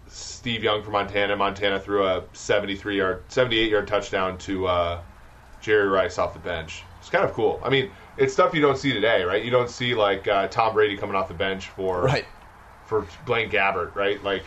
[0.08, 1.36] Steve Young from Montana.
[1.36, 5.00] Montana threw a 73 yard, 78 yard touchdown to uh,
[5.64, 6.82] Jerry Rice off the bench.
[7.00, 7.60] It's kind of cool.
[7.64, 9.42] I mean, it's stuff you don't see today, right?
[9.44, 12.26] You don't see like uh, Tom Brady coming off the bench for Right.
[12.86, 14.22] for Blaine Gabbert, right?
[14.22, 14.44] Like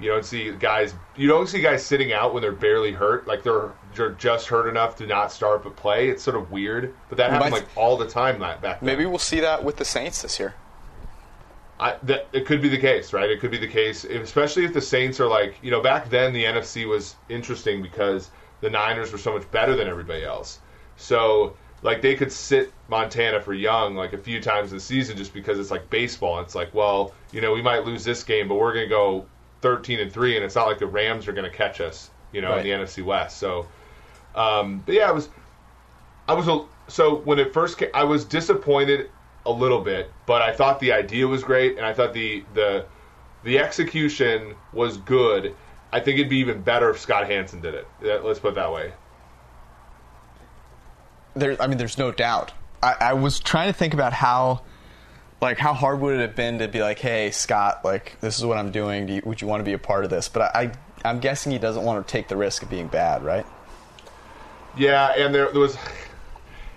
[0.00, 3.42] you don't see guys you don't see guys sitting out when they're barely hurt, like
[3.42, 6.08] they're they're just hurt enough to not start but play.
[6.08, 8.76] It's sort of weird, but that happened like all the time back then.
[8.82, 10.54] Maybe we'll see that with the Saints this year.
[11.78, 13.30] I, that, it could be the case, right?
[13.30, 16.34] It could be the case, especially if the Saints are like, you know, back then
[16.34, 18.28] the NFC was interesting because
[18.60, 20.58] the Niners were so much better than everybody else.
[20.96, 25.32] So, like, they could sit Montana for Young like a few times this season just
[25.32, 26.40] because it's like baseball.
[26.40, 29.26] It's like, well, you know, we might lose this game, but we're going to go
[29.62, 32.40] 13 and three, and it's not like the Rams are going to catch us, you
[32.42, 32.66] know, Right.
[32.66, 33.38] in the NFC West.
[33.38, 33.66] So,
[34.34, 35.28] um, but yeah, I was.
[36.28, 39.10] I was a, so when it first came, I was disappointed
[39.46, 42.86] a little bit, but I thought the idea was great, and I thought the the
[43.42, 45.56] the execution was good.
[45.92, 47.86] I think it'd be even better if Scott Hansen did it.
[48.24, 48.92] Let's put it that way.
[51.34, 52.52] There, I mean, there's no doubt.
[52.82, 54.62] I, I was trying to think about how,
[55.40, 58.44] like, how hard would it have been to be like, "Hey, Scott, like, this is
[58.44, 59.06] what I'm doing.
[59.06, 60.72] Do you, would you want to be a part of this?" But I, I,
[61.08, 63.46] I'm guessing he doesn't want to take the risk of being bad, right?
[64.76, 65.76] Yeah, and there, there was.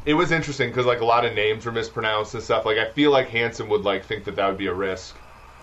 [0.06, 2.66] It was interesting because like a lot of names were mispronounced and stuff.
[2.66, 5.16] Like I feel like Hansen would like think that that would be a risk.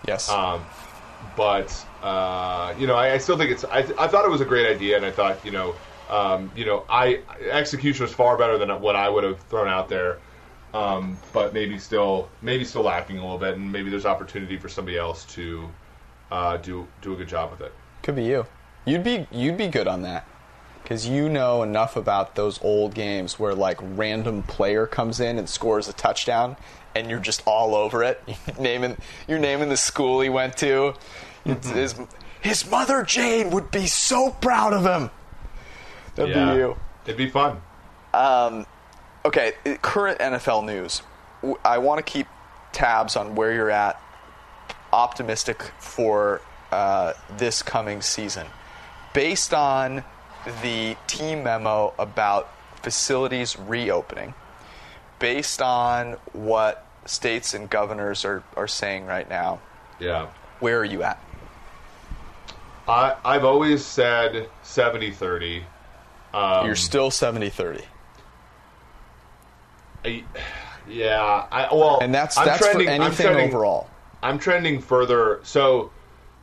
[0.07, 0.29] Yes.
[0.29, 0.65] Um,
[1.35, 3.63] but uh, you know, I, I still think it's.
[3.65, 5.75] I, I thought it was a great idea, and I thought you know,
[6.09, 9.89] um, you know, I execution was far better than what I would have thrown out
[9.89, 10.19] there.
[10.73, 14.69] Um, but maybe still, maybe still lacking a little bit, and maybe there's opportunity for
[14.69, 15.69] somebody else to
[16.31, 17.73] uh, do do a good job with it.
[18.03, 18.45] Could be you.
[18.85, 20.25] You'd be you'd be good on that
[20.81, 25.47] because you know enough about those old games where like random player comes in and
[25.47, 26.57] scores a touchdown,
[26.95, 28.21] and you're just all over it.
[28.27, 30.93] You're naming you're naming the school he went to.
[31.45, 31.95] It's his
[32.41, 35.09] his mother Jane would be so proud of him.
[36.15, 36.77] That'd be you.
[37.05, 37.61] It'd be fun.
[39.23, 41.03] Okay, uh, current NFL news.
[41.63, 42.27] I want to keep
[42.71, 44.01] tabs on where you're at.
[44.93, 48.47] Optimistic for uh, this coming season,
[49.13, 50.03] based on
[50.61, 52.51] the team memo about
[52.81, 54.33] facilities reopening,
[55.21, 59.61] based on what states and governors are, are saying right now.
[59.99, 60.27] Yeah.
[60.59, 61.23] Where are you at?
[62.87, 65.63] I, I've always said 70 30.
[66.33, 67.83] Um, You're still 70 30.
[70.05, 70.23] I-
[70.89, 71.45] yeah.
[71.51, 73.89] I, well, And that's, I'm that's trending, for I'm anything trending- overall.
[74.23, 75.39] I'm trending further.
[75.43, 75.91] So,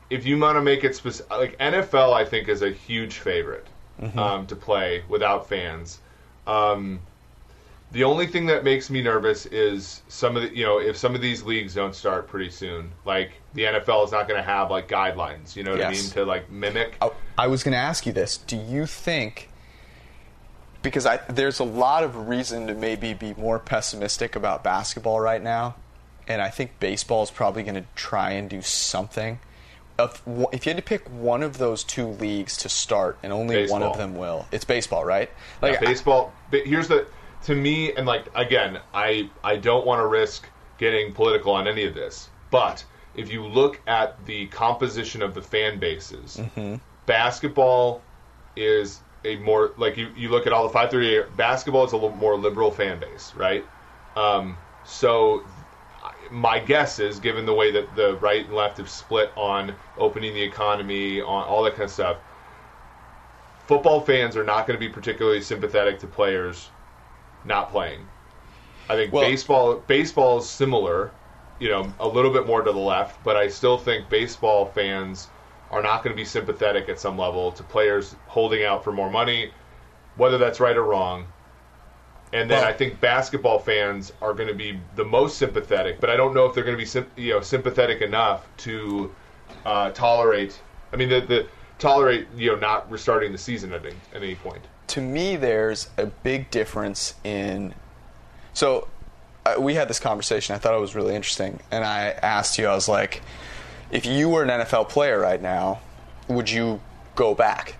[0.09, 3.67] if you want to make it specific, like NFL, I think is a huge favorite
[4.01, 4.17] Mm-hmm.
[4.17, 5.99] um, to play without fans.
[6.47, 7.01] Um,
[7.91, 11.15] the only thing that makes me nervous is some of the, you know, if some
[11.15, 14.69] of these leagues don't start pretty soon, like the NFL is not going to have
[14.69, 16.95] like guidelines, you know what I mean, to like mimic.
[17.01, 18.37] I, I was going to ask you this.
[18.37, 19.49] Do you think
[20.81, 25.41] because I there's a lot of reason to maybe be more pessimistic about basketball right
[25.41, 25.75] now,
[26.27, 29.39] and I think baseball is probably going to try and do something.
[29.97, 30.21] If,
[30.53, 33.83] if you had to pick one of those two leagues to start, and only one
[33.83, 35.29] of them will, it's baseball, right?
[35.61, 36.31] Yeah, Like baseball.
[36.51, 37.05] But here's the
[37.43, 40.47] to me, and like again, I I don't want to risk
[40.77, 42.83] getting political on any of this, but
[43.15, 46.39] if you look at the composition of the fan bases,
[47.05, 48.01] basketball
[48.55, 52.15] is a more like you, you look at all the 538 basketball is a little
[52.15, 53.65] more liberal fan base right?
[54.15, 55.43] Um, so
[56.31, 60.33] my guess is given the way that the right and left have split on opening
[60.33, 62.17] the economy on all that kind of stuff
[63.67, 66.69] football fans are not going to be particularly sympathetic to players
[67.49, 68.07] not playing.
[68.87, 71.11] I think Well- baseball baseball is similar,
[71.59, 75.27] you know, a little bit more to the left, but I still think baseball fans
[75.71, 79.09] are not going to be sympathetic at some level to players holding out for more
[79.11, 79.51] money,
[80.15, 81.27] whether that's right or wrong.
[82.31, 86.09] And then Well- I think basketball fans are going to be the most sympathetic, but
[86.09, 89.13] I don't know if they're going to be you know sympathetic enough to
[89.65, 90.59] uh, tolerate.
[90.93, 91.47] I mean, the, the
[91.79, 94.63] tolerate you know not restarting the season at any, at any point.
[94.89, 97.73] To me, there's a big difference in.
[98.53, 98.87] So,
[99.45, 100.55] uh, we had this conversation.
[100.55, 102.67] I thought it was really interesting, and I asked you.
[102.67, 103.21] I was like,
[103.91, 105.79] if you were an NFL player right now,
[106.27, 106.81] would you
[107.15, 107.75] go back?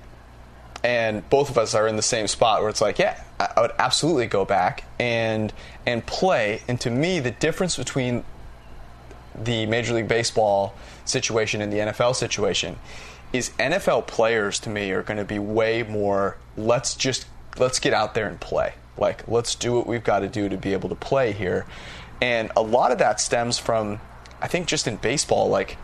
[0.84, 3.62] And both of us are in the same spot where it's like, yeah, I I
[3.62, 5.52] would absolutely go back and
[5.86, 6.62] and play.
[6.68, 8.24] And to me, the difference between
[9.36, 10.74] the Major League Baseball
[11.06, 12.78] situation and the NFL situation
[13.34, 17.26] is NFL players to me are going to be way more let's just
[17.58, 18.74] let's get out there and play.
[18.98, 21.66] Like let's do what we've got to do to be able to play here.
[22.22, 24.00] And a lot of that stems from
[24.42, 25.78] I think just in baseball like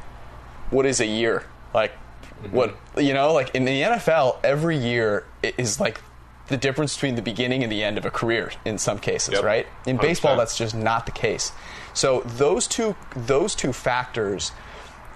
[0.69, 1.45] what is a year?
[1.73, 2.55] Like mm-hmm.
[2.55, 6.01] what you know, like in the NFL every year is like
[6.47, 9.43] the difference between the beginning and the end of a career in some cases, Yep.
[9.43, 9.67] right?
[9.87, 10.37] In baseball 100%.
[10.37, 11.51] that's just not the case.
[11.93, 14.51] So those two those two factors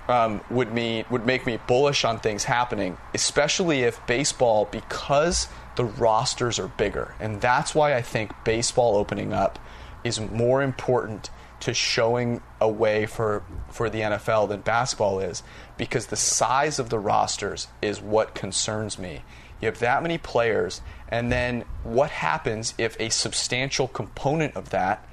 [0.09, 5.85] um, would mean would make me bullish on things happening, especially if baseball because the
[5.85, 9.59] rosters are bigger, and that's why I think baseball opening up
[10.03, 11.29] is more important
[11.61, 15.43] to showing a way for for the NFL than basketball is
[15.77, 19.21] because the size of the rosters is what concerns me.
[19.61, 25.05] You have that many players, and then what happens if a substantial component of that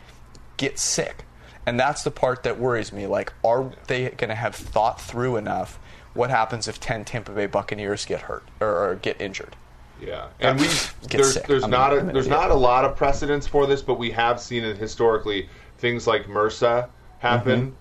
[0.56, 1.24] gets sick?
[1.66, 3.06] And that's the part that worries me.
[3.06, 5.78] Like, are they going to have thought through enough
[6.14, 9.56] what happens if 10 Tampa Bay Buccaneers get hurt or, or get injured?
[10.00, 10.66] Yeah, and we
[11.08, 11.46] there's sick.
[11.46, 14.40] there's I'm not a there's not a lot of precedents for this, but we have
[14.40, 15.48] seen it historically.
[15.78, 17.74] Things like MRSA happen.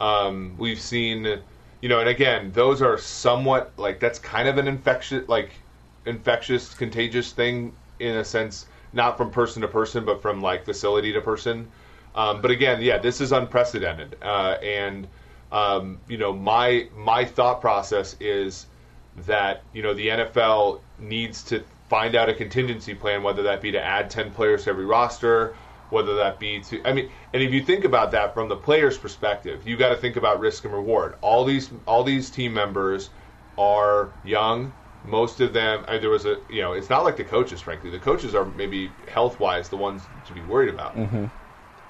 [0.00, 0.02] Mm-hmm.
[0.02, 1.24] Um, we've seen,
[1.80, 5.50] you know, and again, those are somewhat like that's kind of an infectious like
[6.04, 11.12] infectious, contagious thing in a sense, not from person to person, but from like facility
[11.12, 11.68] to person.
[12.16, 15.06] Um, but again, yeah, this is unprecedented, uh, and
[15.52, 18.66] um, you know, my my thought process is
[19.26, 23.70] that you know the NFL needs to find out a contingency plan, whether that be
[23.72, 25.56] to add ten players to every roster,
[25.90, 28.98] whether that be to I mean, and if you think about that from the player's
[28.98, 31.16] perspective, you got to think about risk and reward.
[31.20, 33.10] All these all these team members
[33.58, 34.72] are young.
[35.04, 37.60] Most of them, uh, there was a you know, it's not like the coaches.
[37.60, 40.98] Frankly, the coaches are maybe health wise the ones to be worried about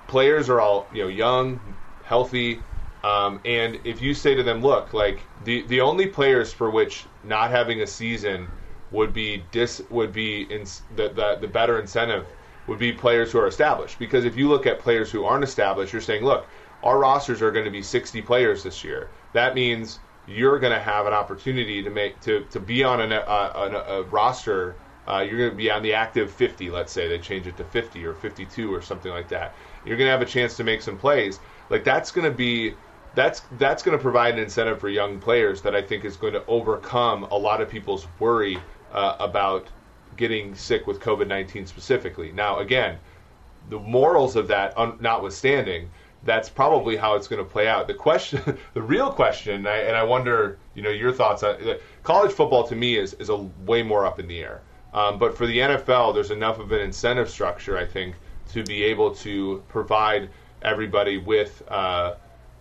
[0.07, 1.61] players are all you know young,
[2.03, 2.62] healthy,
[3.05, 7.07] um, and if you say to them, look, like the the only players for which
[7.23, 8.49] not having a season
[8.90, 10.64] would be dis would be in,
[10.97, 12.27] the, the the better incentive
[12.66, 15.92] would be players who are established because if you look at players who aren't established,
[15.92, 16.47] you're saying, look,
[16.83, 19.09] our rosters are going to be 60 players this year.
[19.33, 23.12] That means you're going to have an opportunity to make to, to be on an,
[23.12, 24.75] uh, an, a roster.
[25.07, 26.71] Uh, you're going to be on the active 50.
[26.71, 29.55] Let's say they change it to 50 or 52 or something like that.
[29.87, 31.38] You're going to have a chance to make some plays.
[31.70, 32.75] Like that's going to be
[33.14, 36.35] that's that's going to provide an incentive for young players that I think is going
[36.35, 38.59] to overcome a lot of people's worry
[38.92, 39.68] uh, about
[40.16, 42.33] getting sick with COVID 19 specifically.
[42.33, 42.99] Now, again,
[43.70, 45.90] the morals of that un- notwithstanding,
[46.25, 47.87] that's probably how it's going to play out.
[47.87, 51.57] The question, the real question, and I, and I wonder, you know, your thoughts on
[51.68, 54.61] uh, college football to me is is a way more up in the air.
[54.92, 58.14] Um, but for the NFL, there's enough of an incentive structure, I think,
[58.52, 60.30] to be able to provide
[60.62, 61.62] everybody with.
[61.68, 62.14] Uh,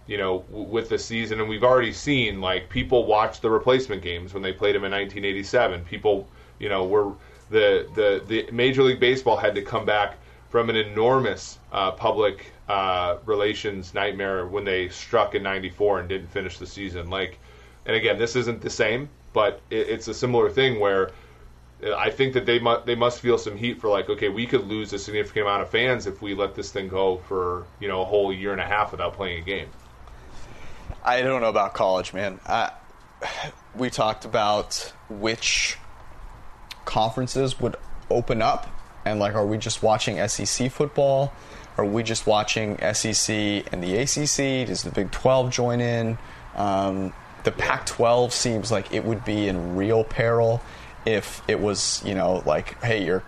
[0.08, 4.02] you know, w- with the season, and we've already seen like people watch the replacement
[4.02, 5.84] games when they played them in 1987.
[5.86, 6.28] People,
[6.60, 7.14] you know, were
[7.50, 10.18] the the the Major League Baseball had to come back
[10.50, 16.28] from an enormous uh, public uh, relations nightmare when they struck in '94 and didn't
[16.28, 17.10] finish the season.
[17.10, 17.40] Like,
[17.86, 21.12] and again, this isn't the same, but it, it's a similar thing where.
[21.86, 24.68] I think that they must they must feel some heat for like okay we could
[24.68, 28.02] lose a significant amount of fans if we let this thing go for you know
[28.02, 29.70] a whole year and a half without playing a game.
[31.04, 32.40] I don't know about college, man.
[32.48, 32.72] I,
[33.76, 35.78] we talked about which
[36.86, 37.76] conferences would
[38.10, 38.68] open up,
[39.06, 41.32] and like, are we just watching SEC football?
[41.78, 43.36] Are we just watching SEC
[43.72, 44.68] and the ACC?
[44.68, 46.18] Does the Big 12 join in?
[46.56, 50.62] Um, the Pac 12 seems like it would be in real peril
[51.06, 53.24] if it was, you know, like, hey, your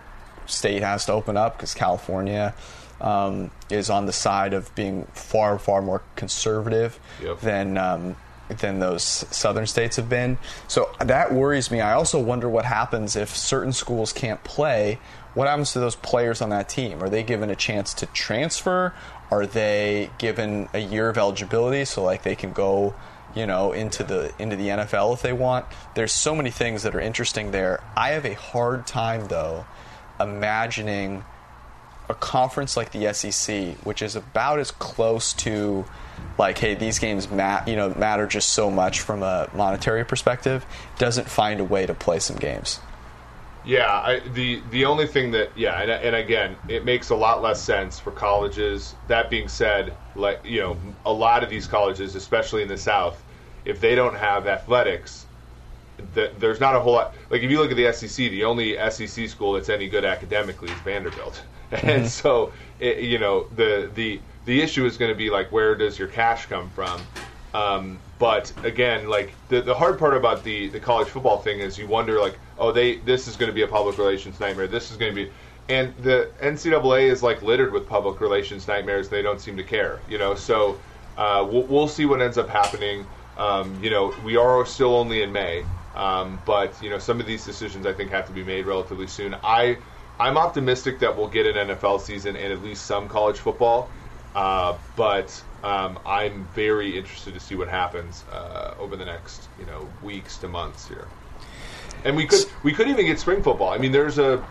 [0.46, 2.54] state has to open up because California
[3.00, 7.40] um, is on the side of being far, far more conservative Yep.
[7.40, 8.16] than um,
[8.48, 10.38] than those southern states have been.
[10.68, 11.82] So that worries me.
[11.82, 14.98] I also wonder what happens if certain schools can't play.
[15.34, 17.02] What happens to those players on that team?
[17.02, 18.94] Are they given a chance to transfer?
[19.30, 22.94] Are they given a year of eligibility so like they can go,
[23.34, 25.66] you know, into the into the NFL if they want?
[25.94, 27.82] There's so many things that are interesting there.
[27.96, 29.66] I have a hard time though
[30.20, 31.24] imagining
[32.08, 35.84] a conference like the SEC, which is about as close to
[36.38, 40.64] like, hey, these games mat, you know, matter just so much from a monetary perspective,
[40.98, 42.80] doesn't find a way to play some games.
[43.68, 47.42] Yeah, I, the the only thing that yeah, and, and again, it makes a lot
[47.42, 48.94] less sense for colleges.
[49.08, 53.22] That being said, like you know, a lot of these colleges, especially in the South,
[53.66, 55.26] if they don't have athletics,
[56.14, 57.14] that there's not a whole lot.
[57.28, 60.70] Like if you look at the SEC, the only SEC school that's any good academically
[60.70, 62.06] is Vanderbilt, and mm-hmm.
[62.06, 65.98] so it, you know the the the issue is going to be like where does
[65.98, 67.02] your cash come from?
[67.54, 71.78] Um, but again, like the the hard part about the the college football thing is
[71.78, 74.66] you wonder like, oh, they this is going to be a public relations nightmare.
[74.66, 75.32] This is going to be,
[75.68, 79.08] and the NCAA is like littered with public relations nightmares.
[79.08, 80.34] They don't seem to care, you know.
[80.34, 80.82] So
[81.16, 83.06] uh, we'll, we'll see what ends up happening.
[83.36, 87.26] Um, you know, we are still only in May, um, but you know, some of
[87.26, 89.34] these decisions I think have to be made relatively soon.
[89.42, 89.78] I
[90.20, 93.94] I'm optimistic that we'll get an NFL season and at least some college football,
[94.34, 99.66] uh, but um, I'm very interested to see what happens uh, over the next you
[99.66, 101.10] know weeks to months here.
[102.04, 103.70] And we could we could even get spring football.
[103.70, 104.44] I mean, there's a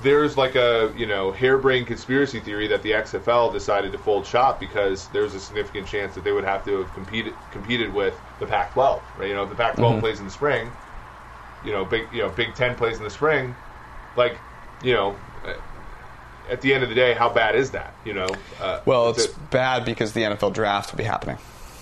[0.00, 4.60] there's like a you know harebrained conspiracy theory that the XFL decided to fold shop
[4.60, 8.46] because there's a significant chance that they would have to have competed competed with the
[8.46, 9.04] Pac-12.
[9.14, 9.28] Right?
[9.28, 10.00] You know, if the Pac-12 Mm-hmm.
[10.00, 10.74] plays in the spring,
[11.62, 13.56] you know, big you know Big Ten plays in the spring,
[14.16, 14.42] like
[14.82, 15.20] you know.
[16.50, 17.94] At the end of the day, how bad is that?
[18.04, 18.28] You know.
[18.60, 21.38] Uh, Well, it's bad because the NFL draft will be happening.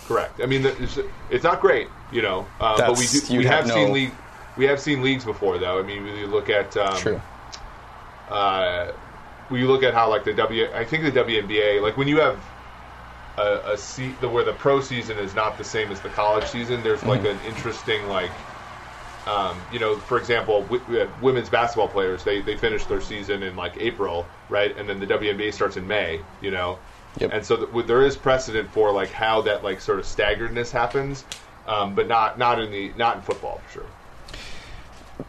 [0.07, 0.41] Correct.
[0.41, 0.99] I mean, it's,
[1.31, 4.13] it's not great, you know, uh, but we do, we have have no- seen league,
[4.57, 5.79] we have seen leagues before, though.
[5.79, 7.21] I mean, when you look at um, True.
[8.29, 8.93] uh,
[9.49, 12.21] when you look at how like the W, I think the WNBA, like when you
[12.21, 12.39] have
[13.39, 16.45] a, a se- the where the pro season is not the same as the college
[16.47, 16.83] season.
[16.83, 17.39] There's like Mm-hmm.
[17.39, 18.31] an interesting like.
[19.29, 23.43] Um, you know, for example, w- we women's basketball players they they finish their season
[23.43, 26.21] in like April, right, and then the WNBA starts in May.
[26.41, 26.79] You know,
[27.19, 27.31] Yep.
[27.35, 31.25] and so th- there is precedent for like how that like sort of staggeredness happens,
[31.67, 33.87] um, but not not in the not in football for sure.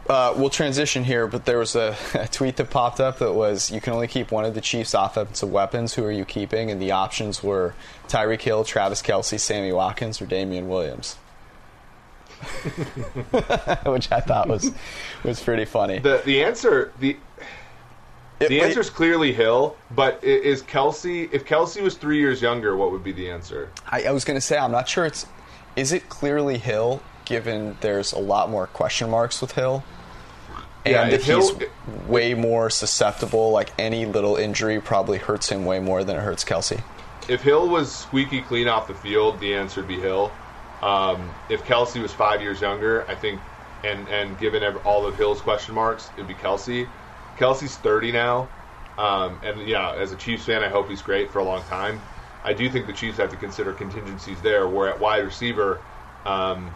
[0.08, 3.70] Uh, we'll transition here, but there was a, a tweet that popped up that was
[3.70, 5.94] you can only keep one of the Chiefs' offensive weapons.
[5.94, 6.70] Who are you keeping?
[6.70, 7.74] And the options were
[8.08, 11.16] Tyreek Hill, Travis Kelce, Sammy Watkins, or Damien Williams.
[13.86, 14.72] Which I thought was
[15.24, 15.98] was pretty funny.
[15.98, 17.16] The the answer the
[18.40, 21.28] It- the answer is clearly Hill, but is Kelce?
[21.32, 23.68] If Kelce was three years younger, what would be the answer?
[23.86, 25.26] I, I was going to say I'm not sure it's
[25.76, 29.84] is it clearly Hill given there's a lot more question marks with Hill.
[30.84, 31.68] And Yeah, if Hill- he's
[32.08, 36.42] way more susceptible, like any little injury probably hurts him way more than it hurts
[36.44, 36.82] Kelce.
[37.28, 40.32] If Hill was squeaky clean off the field, the answer would be Hill.
[40.82, 43.40] Um, if Kelce was five years younger, I think,
[43.84, 46.88] and and given all of Hill's question marks, it'd be Kelce.
[47.36, 48.48] Kelce's 30 now,
[48.98, 52.00] um, and yeah, as a Chiefs fan, I hope he's great for a long time.
[52.44, 54.68] I do think the Chiefs have to consider contingencies there.
[54.68, 55.80] Where at wide receiver,
[56.24, 56.70] um,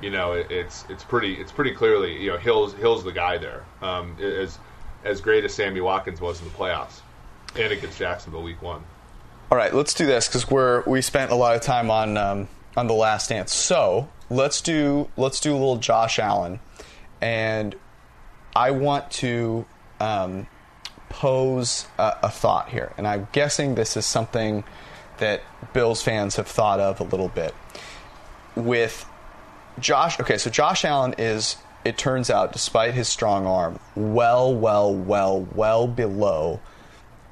[0.00, 3.38] you know, it, it's it's pretty it's pretty clearly you know Hill's Hill's the guy
[3.38, 3.64] there.
[3.82, 4.58] Um, as
[5.04, 7.00] as great as Sammy Watkins was in the playoffs,
[7.56, 8.82] and against Jacksonville week one.
[9.50, 12.48] All right, let's do this because we're we spent a lot of time on um,
[12.76, 13.52] on the Last Dance.
[13.52, 16.60] So let's do let's do a little Josh Allen,
[17.20, 17.74] and
[18.54, 19.64] I want to
[20.00, 20.46] um,
[21.08, 24.64] pose a, a thought here, and I'm guessing this is something
[25.18, 27.54] that Bills fans have thought of a little bit
[28.54, 29.06] with
[29.78, 30.20] Josh.
[30.20, 31.56] Okay, so Josh Allen is.
[31.84, 36.58] It turns out, despite his strong arm, well, well, well, well below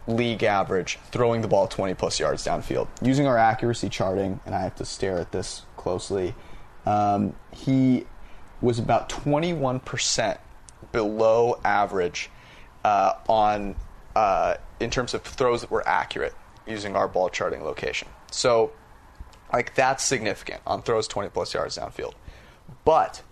[0.06, 2.88] league average throwing the ball 20 plus yards downfield.
[3.02, 6.34] Using our accuracy charting, and I have to stare at this closely,
[6.86, 8.06] um, he
[8.60, 10.38] was about 21%
[10.92, 12.30] below average
[12.84, 13.76] uh, on
[14.14, 16.34] uh, in terms of throws that were accurate
[16.66, 18.08] using our ball charting location.
[18.30, 18.72] So,
[19.52, 22.14] like that's significant on throws 20 plus yards downfield.
[22.84, 23.22] But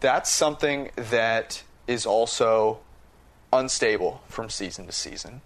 [0.00, 2.80] that's something that is also
[3.52, 5.40] unstable from season to season,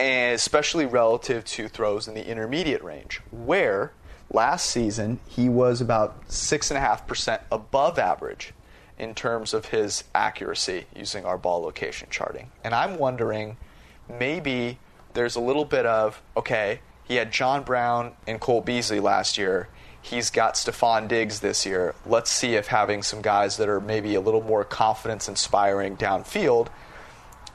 [0.00, 3.92] especially relative to throws in the intermediate range, where
[4.32, 8.52] last season he was about 6.5% above average
[8.98, 12.50] in terms of his accuracy using our ball location charting.
[12.62, 13.56] And I'm wondering
[14.08, 14.78] maybe
[15.14, 19.68] there's a little bit of, okay, he had John Brown and Cole Beasley last year.
[20.02, 21.94] He's got Stefon Diggs this year.
[22.06, 26.68] Let's see if having some guys that are maybe a little more confidence inspiring downfield,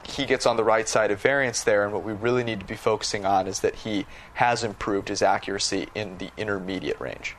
[0.08, 1.84] he gets on the right side of variance there.
[1.84, 5.22] And what we really need to be focusing on is that he has improved his
[5.22, 7.36] accuracy in the intermediate range.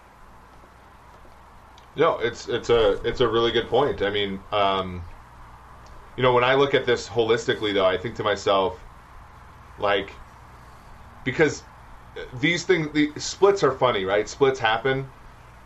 [1.94, 4.02] No, it's it's a it's a really good point.
[4.02, 5.02] I mean, um,
[6.16, 8.78] you know, when I look at this holistically, though, I think to myself,
[9.78, 10.10] like
[11.24, 11.62] because
[12.40, 14.28] these things the splits are funny, right?
[14.28, 15.08] Splits happen.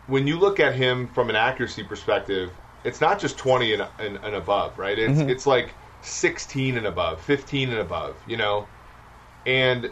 [0.07, 2.51] When you look at him from an accuracy perspective,
[2.83, 4.97] it's not just 20 and, and, and above, right?
[4.97, 8.67] It's it's like 16 and above, 15 and above, you know.
[9.45, 9.91] And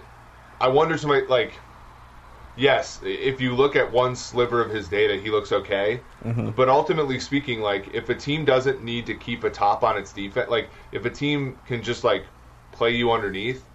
[0.59, 1.53] I wonder somebody like
[2.59, 6.01] yes, if you look at one sliver of his data, he looks okay.
[6.23, 6.49] Mm-hmm.
[6.51, 10.11] But ultimately speaking, like if a team doesn't need to keep a top on its
[10.11, 12.25] defense, like if a team can just like
[12.71, 13.65] play you underneath,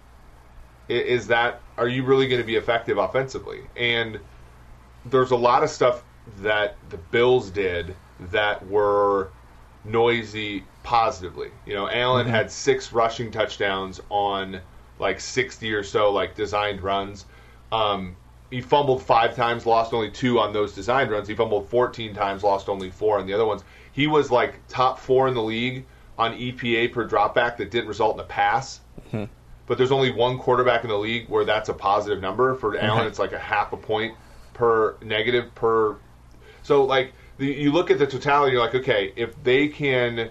[0.87, 3.61] is that are you really going to be effective offensively?
[3.75, 4.19] And
[5.05, 6.03] there's a lot of stuff
[6.37, 7.95] that the Bills did
[8.31, 9.29] that were
[9.83, 11.49] noisy positively.
[11.65, 12.35] You know, Allen mm-hmm.
[12.35, 14.61] had six rushing touchdowns on
[14.99, 17.25] like 60 or so like designed runs.
[17.71, 18.15] Um,
[18.51, 21.27] he fumbled five times, lost only two on those designed runs.
[21.27, 23.63] He fumbled 14 times, lost only four on the other ones.
[23.91, 25.85] He was like top four in the league
[26.19, 28.79] on EPA per dropback that didn't result in a pass.
[29.07, 29.25] Mm-hmm.
[29.65, 32.53] But there's only one quarterback in the league where that's a positive number.
[32.53, 32.85] For mm-hmm.
[32.85, 34.15] Allen, it's like a half a point
[34.53, 35.97] per negative per.
[36.61, 40.29] So like the, you look at the totality, you're like, okay, if they can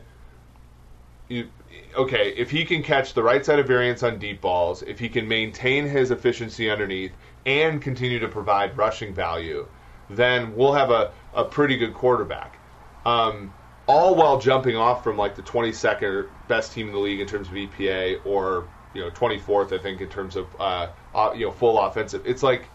[1.28, 1.48] you,
[1.96, 5.08] okay, if he can catch the right side of variance on deep balls, if he
[5.08, 7.16] can maintain his efficiency underneath
[7.46, 9.66] and continue to provide rushing value,
[10.08, 12.60] then we'll have a, a pretty good quarterback.
[13.04, 13.54] Um,
[13.86, 17.48] all while jumping off from like the 22nd best team in the league in terms
[17.48, 21.52] of EPA or you know 24th I think in terms of uh, uh, you know
[21.52, 22.22] full offensive.
[22.24, 22.70] It's like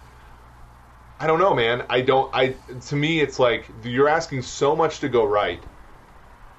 [1.20, 1.86] I don't know, man.
[1.90, 2.34] I don't.
[2.34, 2.56] I
[2.88, 5.66] to me, it's like you're asking so much to go right,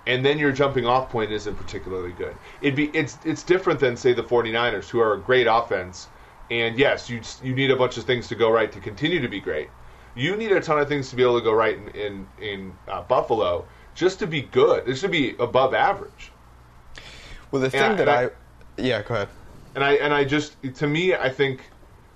[0.06, 2.38] and then your jumping off point isn't particularly good.
[2.60, 6.08] It'd be it's it's different than say the 49ers, who are a great offense,
[6.50, 9.28] and yes, you you need a bunch of things to go right to continue to
[9.28, 9.72] be great.
[10.14, 12.78] You need a ton of things to be able to go right in in, in
[12.88, 14.88] uh, Buffalo just to be good.
[14.88, 16.32] It should be above average.
[17.50, 18.30] Well, the thing Yeah, that and I, I-
[18.76, 19.28] yeah, go ahead.
[19.74, 21.72] and I and I just to me I think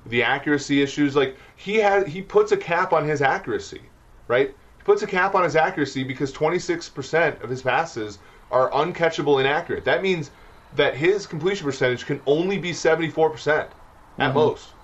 [0.06, 3.90] the accuracy issues like he has he puts a cap on his accuracy,
[4.28, 4.56] right?
[4.84, 8.18] Puts a cap on his accuracy because 26% of his passes
[8.50, 9.84] are uncatchable inaccurate.
[9.84, 10.30] That means
[10.72, 13.72] that his completion percentage can only be 74%
[14.18, 14.74] at most.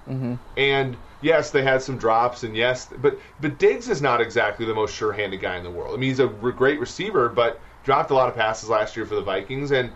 [0.57, 4.75] And yes, they had some drops, and yes, but but Diggs is not exactly the
[4.75, 5.95] most sure-handed guy in the world.
[5.95, 9.07] I mean, he's a re- great receiver, but dropped a lot of passes last year
[9.07, 9.95] for the Vikings, and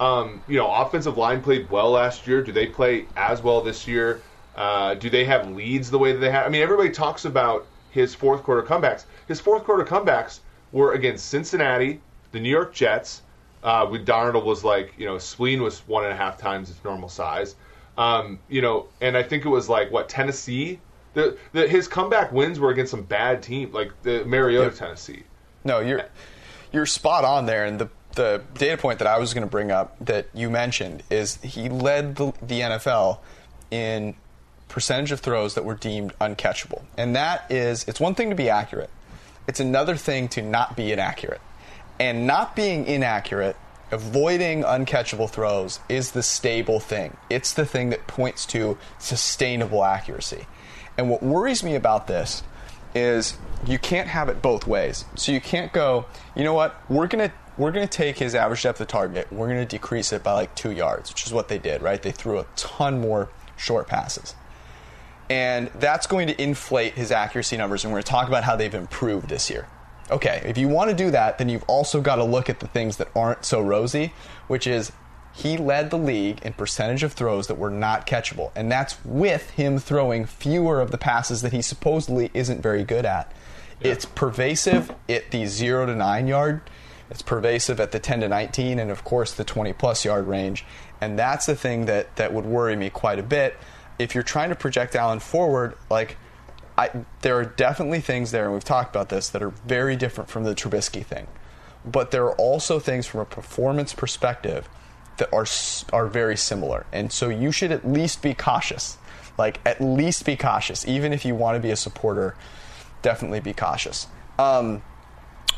[0.00, 2.42] um, you know, offensive line played well last year.
[2.42, 4.24] Do they play as well this year?
[4.54, 6.46] Uh, do they have leads the way that they have?
[6.46, 9.04] I mean, everybody talks about his fourth quarter comebacks.
[9.28, 10.40] His fourth quarter comebacks
[10.72, 12.00] were against Cincinnati,
[12.32, 13.22] the New York Jets.
[13.62, 16.82] Uh, with Darnold was like, you know, spleen was one and a half times its
[16.82, 17.54] normal size.
[17.96, 20.80] Um, you know, and I think it was like what Tennessee.
[21.14, 25.22] The, the his comeback wins were against some bad team, like the Mariota, Tennessee.
[25.62, 26.06] No, you're
[26.72, 27.66] you're spot on there.
[27.66, 31.02] And the the data point that I was going to bring up that you mentioned
[31.10, 33.18] is he led the, the NFL
[33.70, 34.14] in
[34.72, 38.48] percentage of throws that were deemed uncatchable, and that is it's one thing to be
[38.48, 38.90] accurate,
[39.46, 41.40] it's another thing to not be inaccurate,
[42.00, 43.56] and not being inaccurate.
[43.90, 47.14] Avoiding uncatchable throws is the stable thing.
[47.28, 50.46] It's the thing that points to sustainable accuracy.
[50.96, 52.42] And what worries me about this
[52.94, 55.04] is you can't have it both ways.
[55.16, 58.80] So you can't go, you know what, we're gonna we're gonna take his average depth
[58.80, 61.82] of target, we're gonna decrease it by like two yards, which is what they did,
[61.82, 62.00] right?
[62.00, 64.34] They threw a ton more short passes.
[65.32, 68.74] And that's going to inflate his accuracy numbers, and we're gonna talk about how they've
[68.74, 69.66] improved this year.
[70.10, 72.66] Okay, if you want to do that, then you've also got to look at the
[72.66, 74.12] things that aren't so rosy,
[74.46, 74.92] which is
[75.32, 78.50] he led the league in percentage of throws that were not catchable.
[78.54, 83.06] And that's with him throwing fewer of the passes that he supposedly isn't very good
[83.06, 83.32] at.
[83.80, 86.60] It's pervasive at the 0 to 9 yard.
[87.10, 90.66] It's pervasive at the 10 to 19 and of course the 20 plus yard range.
[91.00, 93.56] And that's the thing that that would worry me quite a bit.
[93.98, 96.16] If you're trying to project Allen forward, like
[96.76, 96.90] I,
[97.20, 100.44] there are definitely things there, and we've talked about this, that are very different from
[100.44, 101.26] the Trubisky thing.
[101.84, 104.68] But there are also things from a performance perspective
[105.18, 105.46] that are
[105.92, 108.98] are very similar, and so you should at least be cautious.
[109.38, 112.36] Like at least be cautious, even if you want to be a supporter.
[113.00, 114.06] Definitely be cautious.
[114.38, 114.82] Um,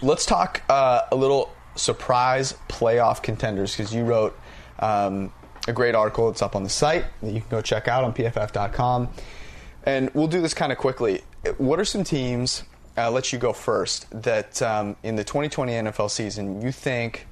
[0.01, 4.39] let's talk uh, a little surprise playoff contenders because you wrote
[4.79, 5.33] um,
[5.67, 6.29] a great article.
[6.29, 9.09] It's up on the site that you can go check out on pff.com.
[9.85, 11.23] And we'll do this kind of quickly.
[11.59, 12.63] What are some teams,
[12.97, 17.27] uh, let you go first, that um, in the 2020 NFL season you think,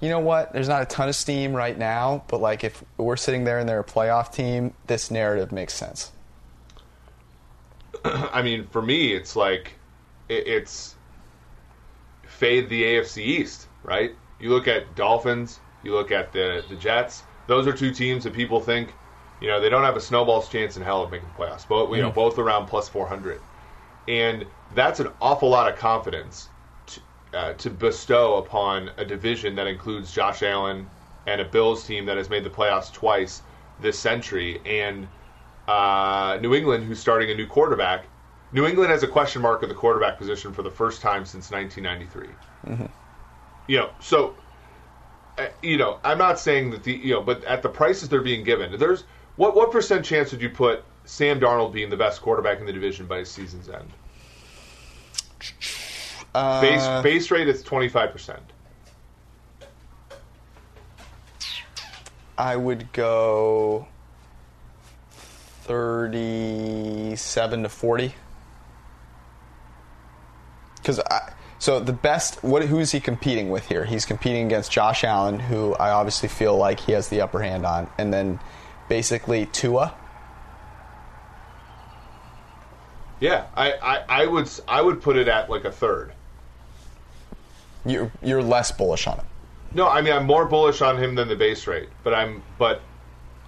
[0.00, 3.16] you know what, there's not a ton of steam right now, but like if we're
[3.16, 6.10] sitting there and they're a playoff team, this narrative makes sense?
[8.04, 9.74] I mean, for me, it's like
[10.28, 10.96] it, it's
[12.26, 14.12] fade the AFC East, right?
[14.40, 17.22] You look at Dolphins, you look at the the Jets.
[17.46, 18.98] Those are two teams that people think
[19.40, 21.66] You know, they don't have a snowball's chance in hell of making the playoffs.
[21.66, 22.14] But you know, Mm.
[22.14, 23.42] both around plus 400.
[24.06, 26.50] And that's an awful lot of confidence
[26.86, 27.00] to,
[27.32, 30.92] uh, to bestow upon a division that includes Josh Allen
[31.26, 33.42] and a Bills team that has made the playoffs twice
[33.80, 35.08] this century, and
[35.66, 38.10] uh, New England, who's starting a new quarterback.
[38.52, 41.50] New England has a question mark at the quarterback position for the first time since
[41.50, 42.38] 1993.
[43.66, 44.41] You know, so
[45.38, 48.20] Uh, you know, I'm not saying that the you know, but at the prices they're
[48.20, 49.04] being given, there's
[49.36, 52.72] what what percent chance would you put Sam Darnold being the best quarterback in the
[52.72, 53.90] division by season's end?
[56.34, 58.42] base uh, base rate is 25 percent.
[62.36, 63.86] I would go
[65.62, 68.14] 37 to 40.
[70.76, 71.32] Because I.
[71.62, 72.64] So the best, what?
[72.64, 73.84] Who is he competing with here?
[73.84, 77.64] He's competing against Josh Allen, who I obviously feel like he has the upper hand
[77.64, 78.40] on, and then
[78.88, 79.94] basically Tua.
[83.20, 86.12] Yeah, I, I, I would I would put it at like a third.
[87.86, 89.26] You're you're less bullish on him.
[89.72, 92.82] No, I mean I'm more bullish on him than the base rate, but I'm but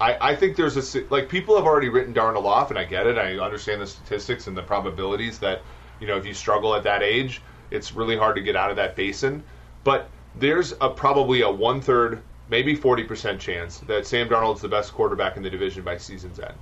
[0.01, 3.09] I, I think there's a like people have already written Darnold off, and I get
[3.09, 3.19] it.
[3.19, 5.63] I understand the statistics and the probabilities that
[5.99, 8.77] you know if you struggle at that age, it's really hard to get out of
[8.77, 9.43] that basin.
[9.85, 14.69] But there's a probably a one third, maybe forty percent chance that Sam Darnold's the
[14.69, 16.59] best quarterback in the division by season's end.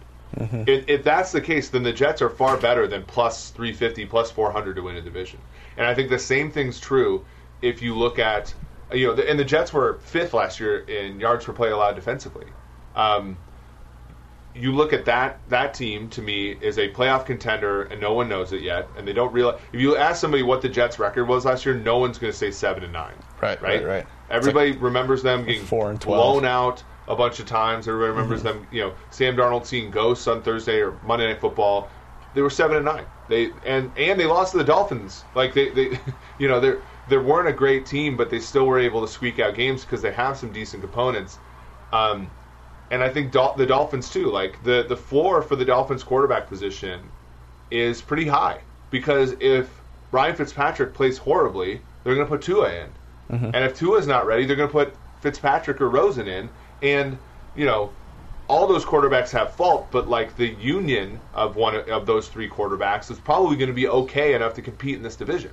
[0.66, 4.30] If, if that's the case, then the Jets are far better than plus 350, plus
[4.30, 5.38] 400 to win a division.
[5.76, 7.24] And I think the same thing's true
[7.60, 8.54] if you look at,
[8.92, 11.96] you know, the, and the Jets were fifth last year in yards per play allowed
[11.96, 12.46] defensively.
[12.96, 13.36] Um,
[14.54, 18.28] you look at that that team to me is a playoff contender, and no one
[18.28, 19.60] knows it yet, and they don't realize.
[19.72, 22.38] If you ask somebody what the Jets' record was last year, no one's going to
[22.38, 23.14] say seven and nine.
[23.40, 24.06] Right, right, right, right.
[24.30, 26.18] Everybody remembers them getting four and 12.
[26.18, 27.88] blown out a bunch of times.
[27.88, 28.66] Everybody remembers them.
[28.70, 31.90] You know, Sam Darnold seeing ghosts on Thursday or Monday Night Football.
[32.34, 33.04] They were seven and nine.
[33.28, 35.24] They and and they lost to the Dolphins.
[35.34, 35.98] Like they, they
[36.38, 36.74] you know, they
[37.08, 40.02] they weren't a great team, but they still were able to squeak out games because
[40.02, 41.38] they have some decent components.
[41.92, 42.30] Um,
[42.92, 44.30] and I think Dol- the Dolphins too.
[44.30, 47.00] Like the the floor for the Dolphins quarterback position
[47.70, 49.68] is pretty high because if
[50.12, 52.88] Ryan Fitzpatrick plays horribly, they're going to put Tua in,
[53.54, 56.48] and if Tua's not ready, they're going to put Fitzpatrick or Rosen in,
[56.82, 57.18] and
[57.56, 57.90] you know.
[58.48, 63.10] All those quarterbacks have fault, but like the union of one of those three quarterbacks
[63.10, 65.52] is probably going to be okay enough to compete in this division.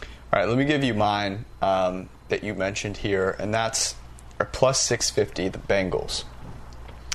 [0.00, 3.94] All right, let me give you mine um, that you mentioned here, and that's
[4.40, 6.24] our plus 650, the Bengals.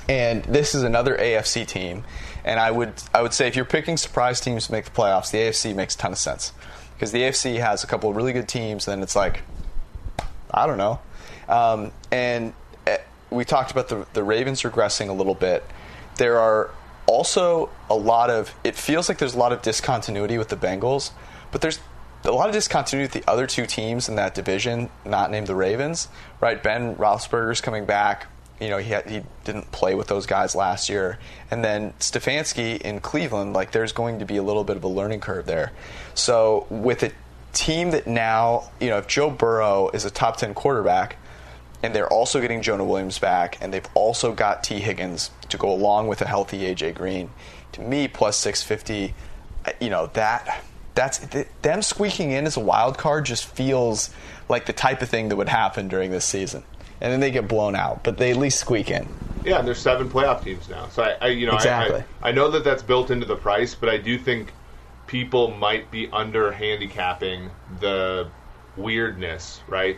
[0.10, 2.04] And this is another AFC team,
[2.44, 5.30] and I would I would say if you're picking surprise teams to make the playoffs,
[5.30, 6.52] the AFC makes a ton of sense
[6.96, 8.86] because the AFC has a couple of really good teams.
[8.86, 9.44] Then it's like
[10.50, 11.00] I don't know,
[11.48, 12.54] um, and
[12.88, 12.98] uh,
[13.30, 15.64] we talked about the the Ravens regressing a little bit.
[16.18, 16.72] There are
[17.06, 21.12] also a lot of it feels like there's a lot of discontinuity with the Bengals,
[21.52, 21.80] but there's
[22.24, 25.56] a lot of discontinuity with the other two teams in that division, not named the
[25.56, 26.08] Ravens.
[26.42, 28.26] Right, Ben Roethlisberger's coming back.
[28.60, 31.18] You know, he had, he didn't play with those guys last year,
[31.50, 33.54] and then Stefanski in Cleveland.
[33.54, 35.72] Like, there's going to be a little bit of a learning curve there.
[36.14, 37.12] So with a
[37.54, 41.18] team that now, you know, if Joe Burrow is a top ten quarterback,
[41.82, 45.72] and they're also getting Jonah Williams back, and they've also got Tee Higgins to go
[45.72, 47.30] along with a healthy AJ Green.
[47.74, 49.14] To me, plus six fifty,
[49.66, 50.64] uh, you know that
[50.96, 54.10] that's th- them squeaking in as a wild card just feels
[54.50, 56.64] like the type of thing that would happen during this season,
[57.02, 59.08] and then they get blown out, but they at least squeak in.
[59.46, 60.88] Yeah, and there's seven playoff teams now.
[60.90, 62.04] So I, I you know, I- Exactly.
[62.22, 64.52] I, I know that that's built into the price, but I do think
[65.08, 68.28] people might be under handicapping the
[68.78, 69.98] weirdness, right?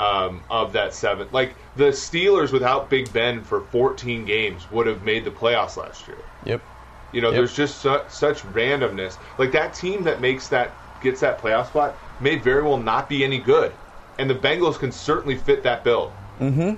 [0.00, 5.02] Um, of that seven, like the Steelers without Big Ben for 14 games would have
[5.02, 6.18] made the playoffs last year.
[6.44, 6.60] Yep.
[7.10, 7.36] You know, Yep.
[7.36, 9.16] there's just su- such randomness.
[9.38, 10.70] Like that team that makes that
[11.02, 13.72] gets that playoff spot may very well not be any good,
[14.18, 16.12] and the Bengals can certainly fit that bill.
[16.40, 16.76] Mm-hmm.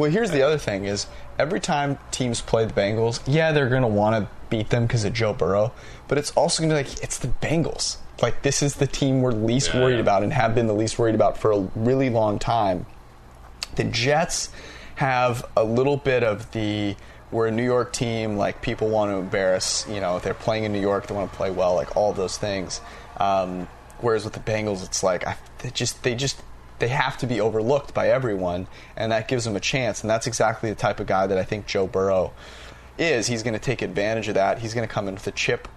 [0.00, 1.06] Well, here's the other thing: is
[1.38, 5.04] every time teams play the Bengals, yeah, they're going to want to beat them because
[5.04, 5.72] of Joe Burrow,
[6.08, 7.96] but it's also going to be like it's the Bengals.
[8.22, 10.98] Like this is the team we're least Yeah, worried about and have been the least
[10.98, 12.84] worried about for a really long time.
[13.76, 14.50] The Jets
[14.96, 16.96] have a little bit of the
[17.30, 19.86] we're a New York team, like people want to embarrass.
[19.88, 22.12] You know, if they're playing in New York, they want to play well, like all
[22.12, 22.80] those things.
[23.18, 23.68] Um,
[24.00, 26.42] whereas with the Bengals, it's like I, they just they just
[26.80, 28.66] they have to be overlooked by everyone,
[28.96, 30.02] and that gives them a chance.
[30.02, 32.32] And that's exactly the type of guy that I think Joe Burrow
[32.98, 33.26] is.
[33.26, 34.58] He's going to take advantage of that.
[34.58, 35.68] He's going to come in with a chip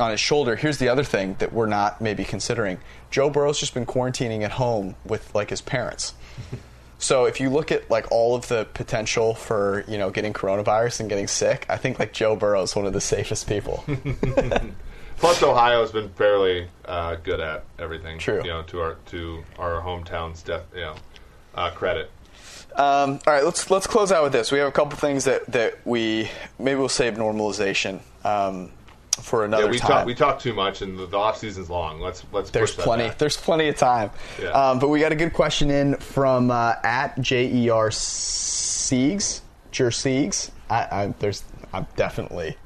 [0.00, 0.56] on his shoulder.
[0.56, 2.78] Here's the other thing that we're not maybe considering.
[3.10, 6.14] Joe Burrow's just been quarantining at home with like his parents.
[7.04, 11.00] So if you look at like all of the potential for you know getting coronavirus
[11.00, 13.84] and getting sick, I think like Joe Burrow is one of the safest people.
[15.18, 18.18] Plus, Ohio's been fairly uh, good at everything.
[18.18, 18.42] True.
[18.42, 20.94] You know, to our to our hometown's def, you know,
[21.54, 22.10] uh, credit.
[22.76, 24.50] Um, all right, let's let's close out with this.
[24.50, 28.70] We have a couple things that, that we maybe we'll save normalization um,
[29.20, 29.90] for another Yeah, we time.
[29.90, 32.00] talk we talk too much, and the, the off season's long.
[32.00, 33.08] Let's let's There's plenty.
[33.08, 33.18] back.
[33.18, 34.10] There's plenty of time.
[34.42, 34.48] Yeah.
[34.48, 39.40] Um, but we got a good question in from uh, at Jer Siegs.
[39.70, 40.50] Jer Siegs.
[40.68, 41.44] I, I, there's.
[41.72, 42.56] I'm definitely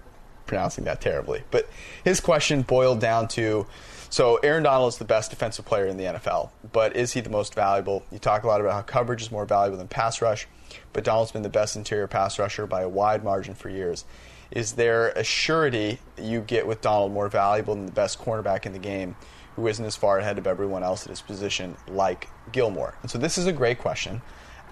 [0.49, 1.45] pronouncing that terribly.
[1.51, 1.69] But
[2.03, 3.67] his question boiled down to.
[4.11, 7.29] So Aaron Donald is the best defensive player in the NFL, but is he the
[7.29, 8.05] most valuable?
[8.11, 10.49] You talk a lot about how coverage is more valuable than pass rush,
[10.95, 14.07] but Donald's been the best interior pass rusher by a wide margin for years.
[14.51, 18.73] Is there a surety you get with Donald more valuable than the best cornerback in
[18.73, 19.15] the game
[19.57, 22.95] who isn't as far ahead of everyone else at his position like Gilmore?
[23.03, 24.23] And so this is a great question.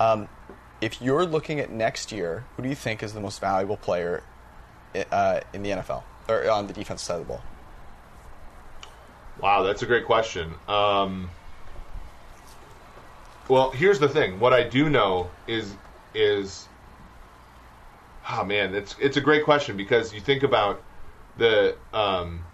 [0.00, 0.28] Um,
[0.80, 4.22] if you're looking at next year, who do you think is the most valuable player
[5.10, 7.42] uh, in the NFL or on the defensive side of the ball?
[9.40, 10.54] Wow, that's a great question.
[10.66, 11.30] Um,
[13.48, 14.40] well, here's the thing.
[14.40, 15.74] What I do know is
[16.14, 16.68] is
[18.30, 20.82] oh man, it's it's a great question because you think about
[21.36, 22.44] the um,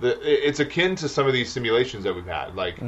[0.00, 2.54] the it's akin to some of these simulations that we've had.
[2.54, 2.78] Like,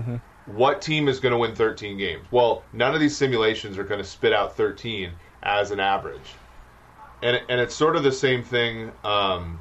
[0.46, 2.26] what team is going to win 13 games?
[2.30, 6.34] Well, none of these simulations are going to spit out 13 as an average,
[7.22, 8.92] and and it's sort of the same thing.
[9.04, 9.60] Um,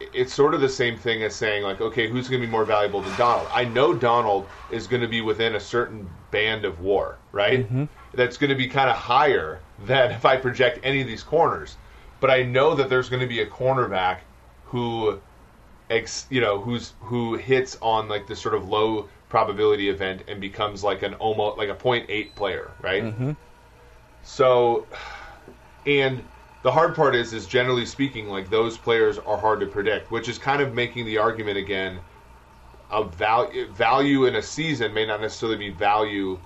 [0.00, 2.64] it's sort of the same thing as saying like, okay, who's going to be more
[2.64, 3.48] valuable than Donald?
[3.52, 7.66] I know Donald is going to be within a certain band of war, right?
[8.14, 11.78] That's going to be kind of higher than if I project any of these corners.
[12.20, 14.20] But I know that there's going to be a cornerback
[14.64, 15.20] who,
[15.90, 20.40] ex, you know, who's who hits on like this sort of low probability event and
[20.40, 23.12] becomes like an almost like a point eight player, right?
[24.22, 24.86] So,
[25.86, 26.22] and
[26.62, 30.28] the hard part is, is generally speaking, like those players are hard to predict, which
[30.28, 31.98] is kind of making the argument again
[32.90, 33.66] of value.
[33.72, 36.38] Value in a season may not necessarily be value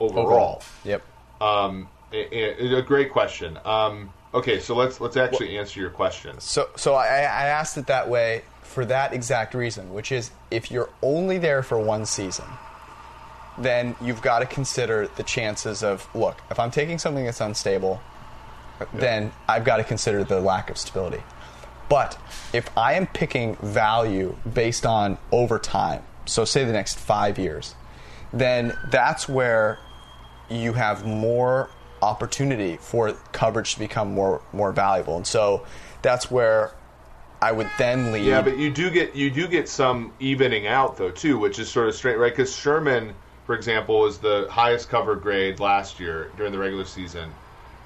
[0.00, 0.62] overall.
[0.84, 1.02] Yep.
[1.40, 3.58] Um, a, a- a great question.
[3.64, 6.40] Um, okay, so let's let's actually answer your question.
[6.40, 10.70] So, so I, I asked it that way for that exact reason, which is if
[10.70, 12.46] you're only there for one season,
[13.58, 16.40] then you've got to consider the chances of look.
[16.50, 18.00] If I'm taking something that's unstable,
[18.92, 21.22] then I've got to consider the lack of stability.
[21.88, 22.18] But
[22.52, 27.74] if I am picking value based on over time, so say the next five years,
[28.32, 29.78] then that's where
[30.50, 31.70] you have more
[32.02, 35.16] opportunity for coverage to become more more valuable.
[35.16, 35.64] And so
[36.02, 36.72] that's where
[37.40, 38.24] I would then lead.
[38.24, 41.68] Yeah, but you do get you do get some evening out though too, which is
[41.68, 42.32] sort of straight, right?
[42.32, 43.14] Because Sherman,
[43.44, 47.30] for example, was the highest covered grade last year during the regular season,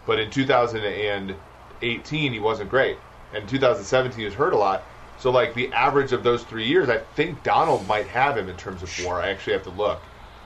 [0.07, 2.98] but in 2018 he wasn't great,
[3.34, 4.84] and 2017 he was hurt a lot.
[5.18, 8.57] So like the average of those three years, I think Donald might have him in
[8.57, 9.20] terms of WAR.
[9.20, 10.01] I actually have to look.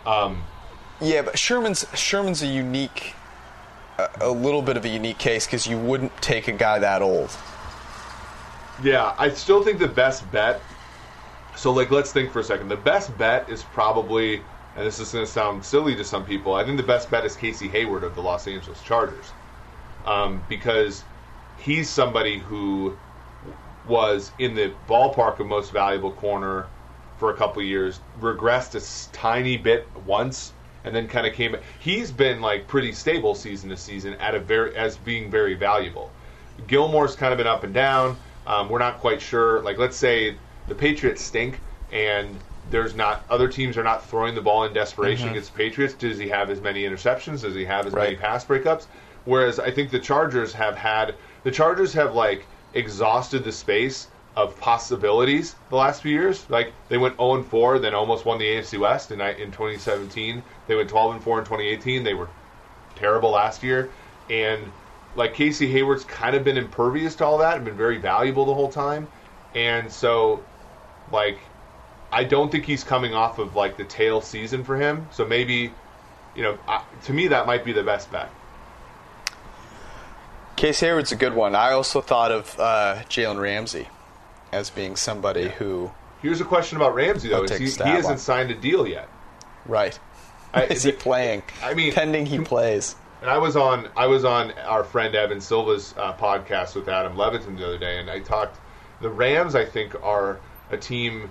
[0.05, 0.43] Um,
[1.01, 3.15] Yeah, but Sherman's Sherman's a unique,
[3.99, 7.03] a, a little bit of a unique case because you wouldn't take a guy that
[7.03, 7.31] old.
[8.83, 10.61] Yeah, I still think the best bet.
[11.57, 12.69] So, like, let's think for a second.
[12.69, 14.43] The best bet is probably,
[14.75, 16.55] and this is going to sound silly to some people.
[16.55, 19.35] I think the best bet is Casey Hayward of the Los Angeles Chargers,
[20.05, 21.05] um, because
[21.59, 22.97] he's somebody who
[23.87, 26.67] was in the ballpark of most valuable corner
[27.19, 30.53] for a couple of years, regressed a tiny bit once,
[30.85, 31.57] and then kind of came.
[31.79, 36.11] He's been like pretty stable season to season at a very as being very valuable.
[36.67, 38.17] Gilmore's kind of been up and down.
[38.47, 39.61] Um, we're not quite sure.
[39.63, 40.37] Like, let's say
[40.69, 41.61] the Patriots stink,
[41.93, 42.37] and
[42.71, 45.95] there's not other teams are not throwing the ball in desperation against the Patriots.
[45.95, 47.43] Does he have as many interceptions?
[47.43, 48.87] Does he have as many pass breakups?
[49.25, 51.15] Whereas I think the Chargers have had
[51.45, 56.45] the Chargers have like exhausted the space of possibilities the last few years.
[56.49, 60.43] Like they went 0 and 4, then almost won the AFC West in in 2017.
[60.67, 62.05] They went 12 and 4 in 2018.
[62.05, 62.29] They were
[62.97, 63.91] terrible last year,
[64.29, 64.63] and
[65.17, 68.55] like Casey Hayward's kind of been impervious to all that and been very valuable the
[68.55, 69.07] whole time,
[69.55, 70.43] and so
[71.13, 71.39] like
[72.13, 75.07] I don't think he's coming off of like the tail season for him.
[75.13, 75.73] So maybe
[76.35, 78.31] you know I, to me that might be the best bet.
[80.57, 81.55] Case Hayward's a good one.
[81.55, 83.89] I also thought of uh, Jalen Ramsey
[84.53, 85.91] as being somebody who,
[86.23, 88.19] Here's a question about Ramsey though: is he, he hasn't on.
[88.19, 89.09] signed a deal yet.
[89.67, 89.99] right?
[90.55, 91.43] I- is he playing?
[91.63, 92.97] I mean- pending he plays.
[93.21, 97.17] And I was on I was on our friend Evan Silva's uh, podcast with Adam
[97.17, 98.59] Levitan the other day, and I talked.
[99.01, 100.39] The Rams, I think, are
[100.71, 101.31] a team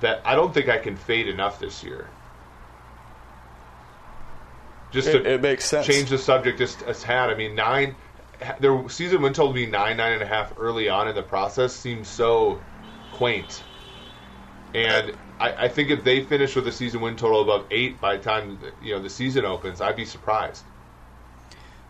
[0.00, 2.08] that I don't think I can fade enough this year.
[4.90, 5.86] just It- to it makes sense.
[5.86, 7.30] change the subject just a tad.
[7.30, 7.94] I mean, nine
[8.60, 11.72] their season win total being nine nine and a half early on in the process
[11.72, 12.60] seems so
[13.12, 13.62] quaint.
[14.74, 18.16] And I, I think if they finish with a season win total above eight by
[18.16, 20.64] the time you know the season opens, I'd be surprised.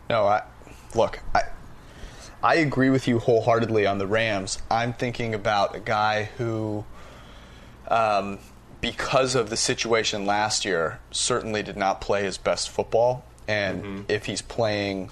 [0.09, 0.43] No, I
[0.95, 1.21] look.
[1.35, 1.43] I
[2.43, 4.63] I agree with you wholeheartedly on the Rams.
[4.71, 6.85] I'm thinking about a guy who,
[7.89, 8.39] um,
[8.81, 13.25] because of the situation last year, certainly did not play his best football.
[13.47, 15.11] And if he's playing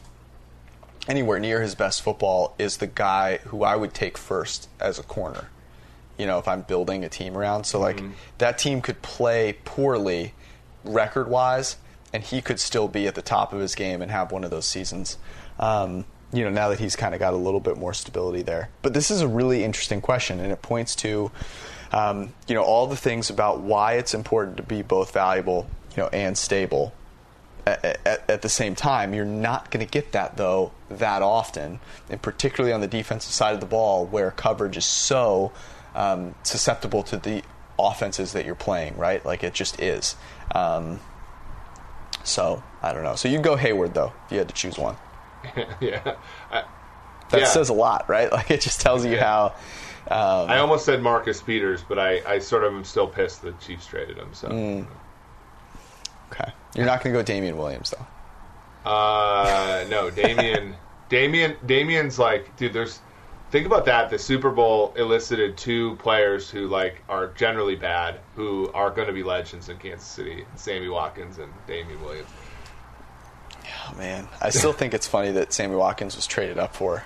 [1.08, 5.02] anywhere near his best football, is the guy who I would take first as a
[5.02, 5.48] corner.
[6.18, 8.02] You know, if I'm building a team around, so like
[8.38, 10.34] that team could play poorly
[10.84, 11.76] record wise,
[12.12, 14.50] and he could still be at the top of his game and have one of
[14.50, 15.18] those seasons.
[15.58, 18.68] Um, you know, now that he's kind of got a little bit more stability there.
[18.82, 21.30] But this is a really interesting question, and it points to,
[21.92, 26.02] um, you know, all the things about why it's important to be both valuable, you
[26.02, 26.92] know, and stable.
[27.68, 31.80] At, at, at the same time, you're not going to get that though that often,
[32.08, 35.52] and particularly on the defensive side of the ball, where coverage is so
[35.94, 37.42] um, susceptible to the
[37.78, 38.96] offenses that you're playing.
[38.96, 40.16] Right, like it just is.
[40.54, 41.00] Um,
[42.24, 43.16] so I don't know.
[43.16, 44.96] So you'd go Hayward though, if you had to choose one.
[45.80, 46.16] yeah,
[46.50, 46.64] I,
[47.30, 47.44] That Yeah.
[47.46, 48.30] says a lot, right?
[48.38, 49.24] Like it just tells you Yeah.
[49.24, 49.44] how.
[50.10, 53.52] Um, I almost said Marcus Peters, but I, I sort of am still pissed the
[53.52, 54.32] Chiefs traded him.
[54.32, 54.86] So Mm.
[56.32, 58.90] okay, you're not going to go Damien Williams though.
[58.90, 60.74] Uh, no, Damien.
[61.08, 61.56] Damien.
[61.66, 62.72] Damien's like, dude.
[62.72, 63.00] There's.
[63.50, 64.10] Think about that.
[64.10, 69.14] The Super Bowl elicited two players who like are generally bad, who are going to
[69.14, 72.28] be legends in Kansas City: Sammy Watkins and Damien Williams.
[73.90, 77.04] Oh man, I still think it's funny that Sammy Watkins was traded up for,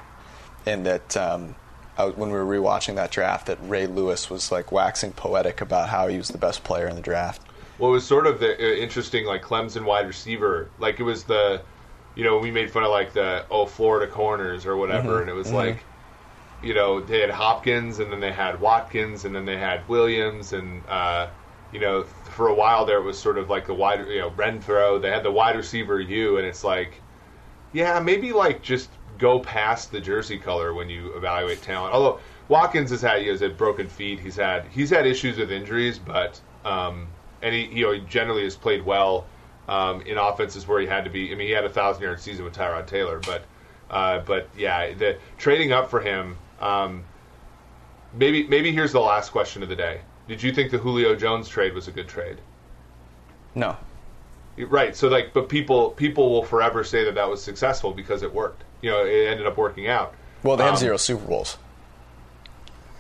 [0.66, 1.54] and that um,
[1.96, 5.60] I, was- when we were rewatching that draft, that Ray Lewis was like waxing poetic
[5.60, 7.40] about how he was the best player in the draft.
[7.78, 10.74] Well, it was sort of the uh, interesting, like Clemson wide receiver.
[10.78, 11.66] Like it was the,
[12.14, 15.34] you know, we made fun of like the oh Florida corners or whatever, and it
[15.34, 15.88] was like,
[16.62, 20.52] you know, they had Hopkins and then they had Watkins and then they had Williams
[20.52, 21.32] and uh,
[21.70, 24.30] you know, for a while there it was sort of like the wide, you know,
[24.32, 25.00] Renfrow.
[25.02, 27.04] They had the wide receiver you, and it's like,
[27.72, 31.94] yeah, maybe like just go past the jersey color when you evaluate talent.
[31.94, 35.50] Although Watkins has had he has had broken feet, he's had he's had issues with
[35.50, 37.11] injuries, but um,
[37.43, 39.26] and he you know he generally has played well
[39.68, 41.32] um, in offenses where he had to be.
[41.32, 43.45] I mean, he had a thousand yard season with Tyrod Taylor, but
[43.90, 46.36] uh, but yeah, the trading up for him.
[46.61, 47.05] Um,
[48.14, 50.01] maybe maybe here's the last question of the day.
[50.28, 52.38] Did you think the Julio Jones trade was a good trade?
[53.55, 53.76] No,
[54.57, 54.95] Right.
[54.95, 58.64] So like, but people people will forever say that that was successful because it worked.
[58.82, 60.14] You know, it ended up working out.
[60.43, 61.57] well they have Um, zero Super Bowls.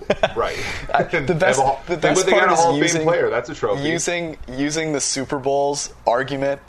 [0.36, 0.56] Right.
[1.12, 3.30] The best, the best but they got part a is Hall of Fame using, player.
[3.30, 3.82] That's a trophy.
[3.88, 6.60] Using using the Super Bowls argument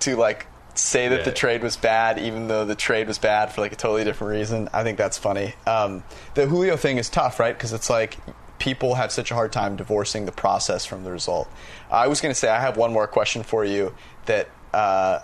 [0.00, 3.60] to like say that the trade was bad, even though the trade was bad for
[3.60, 4.68] like a totally different reason.
[4.72, 5.54] I think that's funny.
[5.66, 6.02] Um,
[6.34, 7.56] the Julio thing is tough, right?
[7.56, 8.16] Because it's like
[8.58, 11.48] people have such a hard time divorcing the process from the result.
[11.90, 13.94] I was going to say I have one more question for you
[14.26, 15.20] that uh,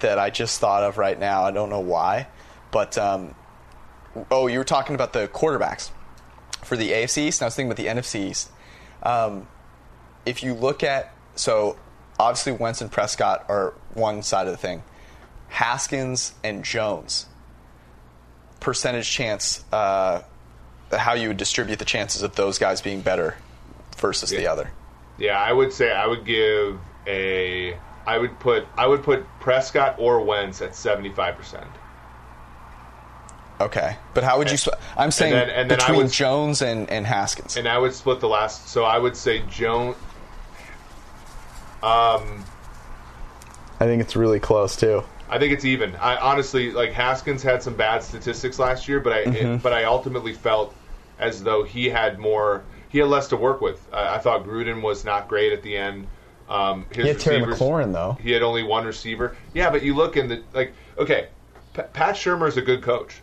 [0.00, 1.44] that I just thought of right now.
[1.44, 2.26] I don't know why,
[2.70, 3.34] but um,
[4.30, 5.90] oh, you were talking about the quarterbacks
[6.64, 7.40] for the AFC East.
[7.40, 8.50] And I was thinking about the NFC East.
[9.02, 9.46] Um,
[10.26, 11.76] if you look at so
[12.18, 14.82] obviously Wentz and Prescott are one side of the thing.
[15.48, 17.26] Haskins and Jones
[18.64, 20.22] percentage chance uh,
[20.90, 23.36] how you would distribute the chances of those guys being better
[23.98, 24.70] versus the other.
[25.18, 27.76] yeah, I would say I would give a.
[28.06, 31.68] I would put I would put Prescott or Wentz at seventy five percent.
[33.60, 34.56] Okay, but how would you?
[34.58, 37.56] Sp- I'm saying then- and then I between would- Jones and, and Haskins.
[37.56, 38.68] And I would split the last.
[38.68, 39.96] So I would say Jones.
[41.82, 42.44] Um,
[43.80, 45.04] I think it's really close too.
[45.28, 45.94] I think it's even.
[45.96, 49.56] I honestly like Haskins had some bad statistics last year, but I Mm-hmm.
[49.58, 50.74] but I ultimately felt
[51.18, 52.64] as though he had more.
[52.88, 53.86] He had less to work with.
[53.92, 56.06] I, I thought Gruden was not great at the end.
[56.48, 58.16] Um, his He had Terry McLaurin, though.
[58.22, 59.36] He had only one receiver.
[59.54, 60.72] Yeah, but you look in the like.
[60.98, 61.28] Okay,
[61.74, 63.20] P- Pat Shurmur is a good coach.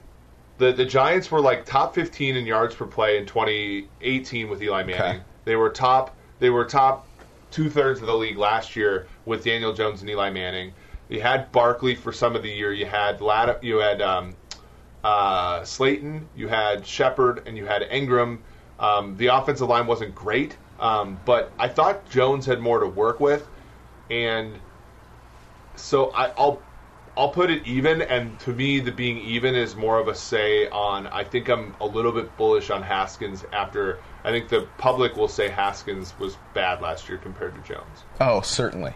[0.58, 4.84] The the Giants were like top 15 in yards per play in 2018 with Eli
[4.84, 5.02] Manning.
[5.02, 5.20] Okay.
[5.46, 6.16] They were top.
[6.40, 7.08] They were top
[7.50, 10.74] two thirds of the league last year with Daniel Jones and Eli Manning.
[11.10, 12.72] You had Barkley for some of the year.
[12.72, 14.34] You had Lad, You had um,
[15.04, 16.28] uh, Slayton.
[16.36, 18.42] You had Shepard, and you had Ingram.
[18.80, 23.20] Um, the offensive line wasn't great, um, but I thought Jones had more to work
[23.20, 23.48] with,
[24.10, 24.54] and
[25.76, 26.62] so I, I'll
[27.18, 28.02] I'll put it even.
[28.02, 31.08] And to me, the being even is more of a say on.
[31.08, 34.00] I think I'm a little bit bullish on Haskins after.
[34.24, 38.04] I think the public will say Haskins was bad last year compared to Jones.
[38.20, 38.94] Oh, certainly,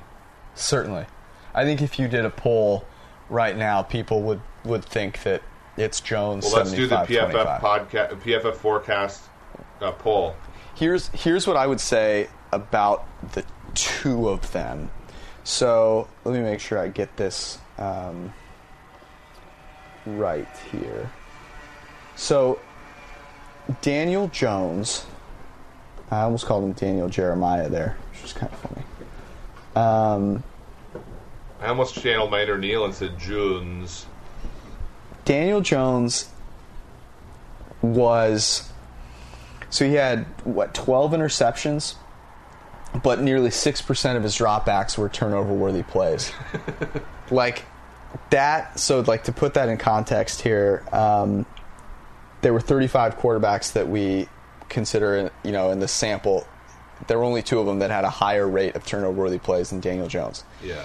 [0.53, 1.05] certainly.
[1.53, 2.85] I think if you did a poll
[3.29, 5.41] right now, people would would think that
[5.77, 6.45] it's Jones.
[6.45, 7.61] Well, let's do the PFF 25.
[7.61, 9.23] podcast, PFF forecast
[9.81, 10.35] uh, poll.
[10.75, 13.43] Here's here's what I would say about the
[13.73, 14.89] two of them.
[15.43, 18.33] So let me make sure I get this um,
[20.05, 21.09] right here.
[22.15, 22.59] So
[23.81, 25.05] Daniel Jones,
[26.11, 28.85] I almost called him Daniel Jeremiah there, which is kind of funny.
[29.75, 30.43] Um,
[31.61, 34.05] I almost channeled my inner Neil and said Jones.
[35.25, 36.29] Daniel Jones
[37.81, 38.71] was
[39.69, 41.95] so he had what 12 interceptions
[43.03, 46.31] but nearly 6% of his dropbacks were turnover worthy plays
[47.31, 47.63] like
[48.29, 51.45] that so like to put that in context here um,
[52.41, 54.27] there were 35 quarterbacks that we
[54.69, 56.47] consider you know in the sample
[57.07, 59.69] there were only two of them that had a higher rate of turnover worthy plays
[59.69, 60.81] than Daniel Jones Yeah.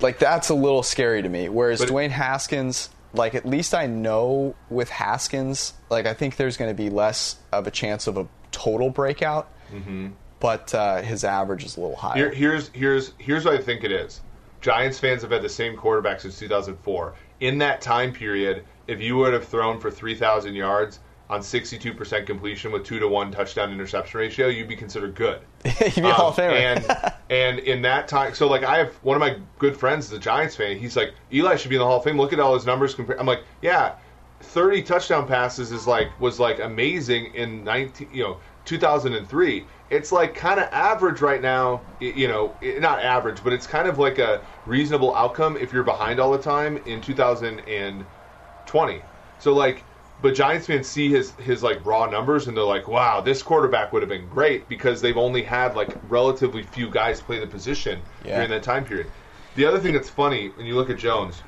[0.00, 1.48] like that's a little scary to me.
[1.48, 6.56] Whereas But- Dwayne Haskins, like at least I know with Haskins, like I think there's
[6.56, 10.08] going to be less of a chance of a total breakout, mm-hmm.
[10.40, 12.30] But uh, his average is a little higher.
[12.30, 14.20] Here, here's here's here's what I think it is.
[14.60, 17.14] Giants fans have had the same quarterback since 2004.
[17.40, 20.98] In that time period, if you would have thrown for 3,000 yards
[21.30, 25.40] on 62% completion with two to one touchdown interception ratio, you'd be considered good.
[25.64, 28.94] He'd be a Hall of Um, and and in that time, so like I have
[29.02, 30.78] one of my good friends is a Giants fan.
[30.78, 32.16] He's like Eli should be in the Hall of Fame.
[32.16, 32.96] Look at all his numbers.
[33.18, 33.96] I'm like, yeah,
[34.40, 39.66] 30 touchdown passes is like was like amazing in 19, you know, 2003.
[39.90, 41.82] It's like kind of average right now.
[41.98, 46.20] You know, not average, but it's kind of like a reasonable outcome if you're behind
[46.20, 49.02] all the time in 2020.
[49.38, 49.84] So like,
[50.20, 53.92] but Giants fans see his his like raw numbers and they're like, wow, this quarterback
[53.92, 58.02] would have been great because they've only had like relatively few guys play the position
[58.24, 58.36] Yeah.
[58.36, 59.12] during that time period.
[59.54, 61.44] The other thing that's funny when you look at Jones,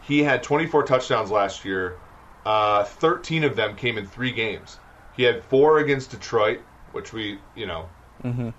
[0.00, 2.00] he had 24 touchdowns last year.
[2.44, 4.80] Uh, 13 of them came in three games.
[5.10, 6.60] He had four against Detroit,
[6.94, 7.88] which we, you know,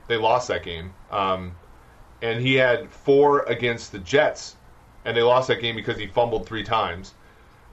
[0.07, 0.93] they lost that game.
[1.11, 1.53] Um,
[2.21, 4.55] and he had four against the Jets,
[5.05, 7.13] and they lost that game because he fumbled three times.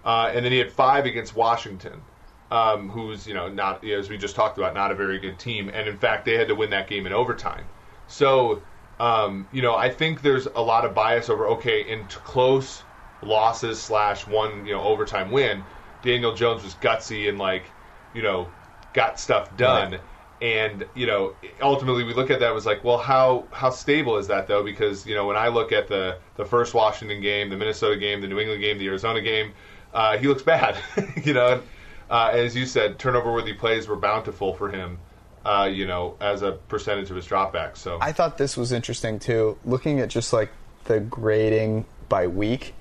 [0.04, 2.02] Uh, and then he had five against Washington,
[2.50, 5.68] um, who's you know not as we just talked about, not a very good team.
[5.72, 7.70] And in fact, they had to win that game in overtime.
[8.06, 8.62] So
[9.00, 12.84] um, you know, I think there's a lot of bias over okay in t- close
[13.22, 15.66] losses slash one you know overtime win.
[16.02, 17.74] Daniel Jones was gutsy and like
[18.12, 18.54] you know
[18.92, 19.92] got stuff done.
[19.92, 20.00] Right.
[20.42, 24.18] And you know, ultimately, we look at that it was like, well, how how stable
[24.18, 24.64] is that though?
[24.64, 28.20] Because you know, when I look at the the first Washington game, the Minnesota game,
[28.20, 29.52] the New England game, the Arizona game,
[29.94, 30.76] uh, he looks bad.
[31.24, 31.62] you know, and,
[32.10, 34.98] uh, as you said, turnover worthy plays were bountiful for him.
[35.44, 37.78] Uh, you know, as a percentage of his dropbacks.
[37.78, 40.50] So I thought this was interesting too, looking at just like
[40.84, 42.74] the grading by week.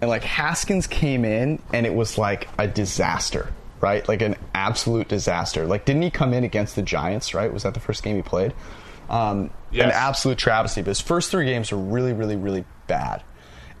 [0.00, 4.06] And like Haskins came in and it was like a disaster, right?
[4.08, 5.66] Like an absolute disaster.
[5.66, 7.52] Like, didn't he come in against the Giants, right?
[7.52, 8.54] Was that the first game he played?
[9.08, 9.86] Um, Yes.
[9.86, 10.80] An absolute travesty.
[10.80, 13.22] But his first three games were really, really, really bad.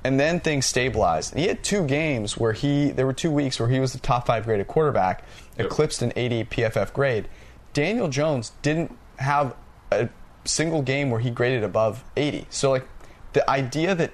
[0.04, 1.32] And then things stabilized.
[1.32, 3.98] And he had two games where he, there were two weeks where he was the
[3.98, 5.24] top five graded quarterback,
[5.56, 7.28] eclipsed an 80 PFF grade.
[7.72, 9.56] Daniel Jones didn't have
[9.90, 10.08] a
[10.44, 12.46] single game where he graded above 80.
[12.50, 12.86] So, like,
[13.32, 14.12] the idea that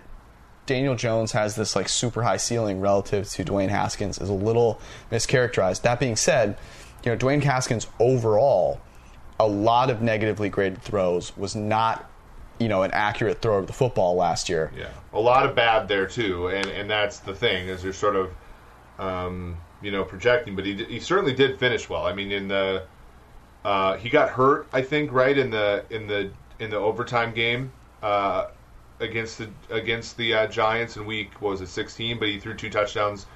[0.66, 4.80] Daniel Jones has this like super high ceiling relative to Dwayne Haskins is a little
[5.10, 5.82] mischaracterized.
[5.82, 6.56] That being said,
[7.04, 8.80] you know, Dwayne Haskins overall,
[9.38, 12.10] a lot of negatively graded throws was not,
[12.58, 14.72] you know, an accurate throw of the football last year.
[14.76, 18.16] Yeah, a lot of bad there too, and and that's the thing is you're sort
[18.16, 18.30] of,
[18.98, 22.06] um, you know, projecting, but he he certainly did finish well.
[22.06, 22.84] I mean, in the
[23.64, 27.72] uh, he got hurt, I think, right in the in the in the overtime game
[28.02, 28.48] uh,
[29.04, 32.54] against the against the uh, Giants in week what was it 16, but he threw
[32.54, 33.26] two touchdowns,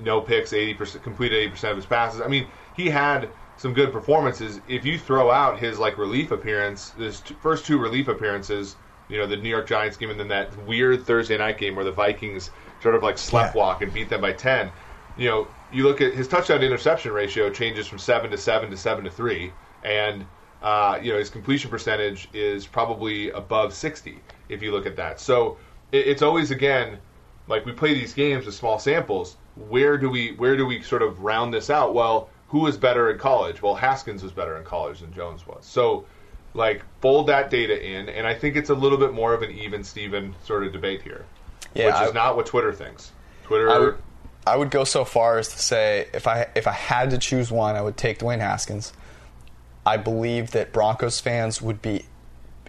[0.00, 2.20] no picks, 80 percent completed 80 percent of his passes.
[2.20, 2.46] I mean,
[2.76, 4.60] he had some good performances.
[4.68, 8.76] If you throw out his like relief appearance, his t- first two relief appearances,
[9.08, 11.84] you know, the New York Giants game and then that weird Thursday night game where
[11.84, 12.50] the Vikings
[12.82, 14.70] sort of like sleptwalk and beat them by 10.
[15.16, 18.76] You know, you look at his touchdown interception ratio changes from 7 to 7 to
[18.76, 19.52] 7 to 3
[19.84, 20.26] and
[20.62, 24.18] uh, you know, his completion percentage is probably above 60
[24.48, 25.20] if you look at that.
[25.20, 25.56] So
[25.92, 26.98] it, it's always again
[27.48, 29.36] like we play these games with small samples.
[29.68, 31.94] Where do we where do we sort of round this out?
[31.94, 33.62] Well, who was better in college?
[33.62, 35.64] Well, Haskins was better in college than Jones was.
[35.64, 36.06] So
[36.54, 39.50] like fold that data in, and I think it's a little bit more of an
[39.50, 41.24] even Steven sort of debate here,
[41.74, 43.10] Yeah, which I- is not what Twitter thinks.
[43.42, 43.98] Twitter, I would,
[44.46, 47.50] I would go so far as to say if I if I had to choose
[47.50, 48.92] one, I would take Dwayne Haskins.
[49.84, 52.04] I believe that Broncos fans would be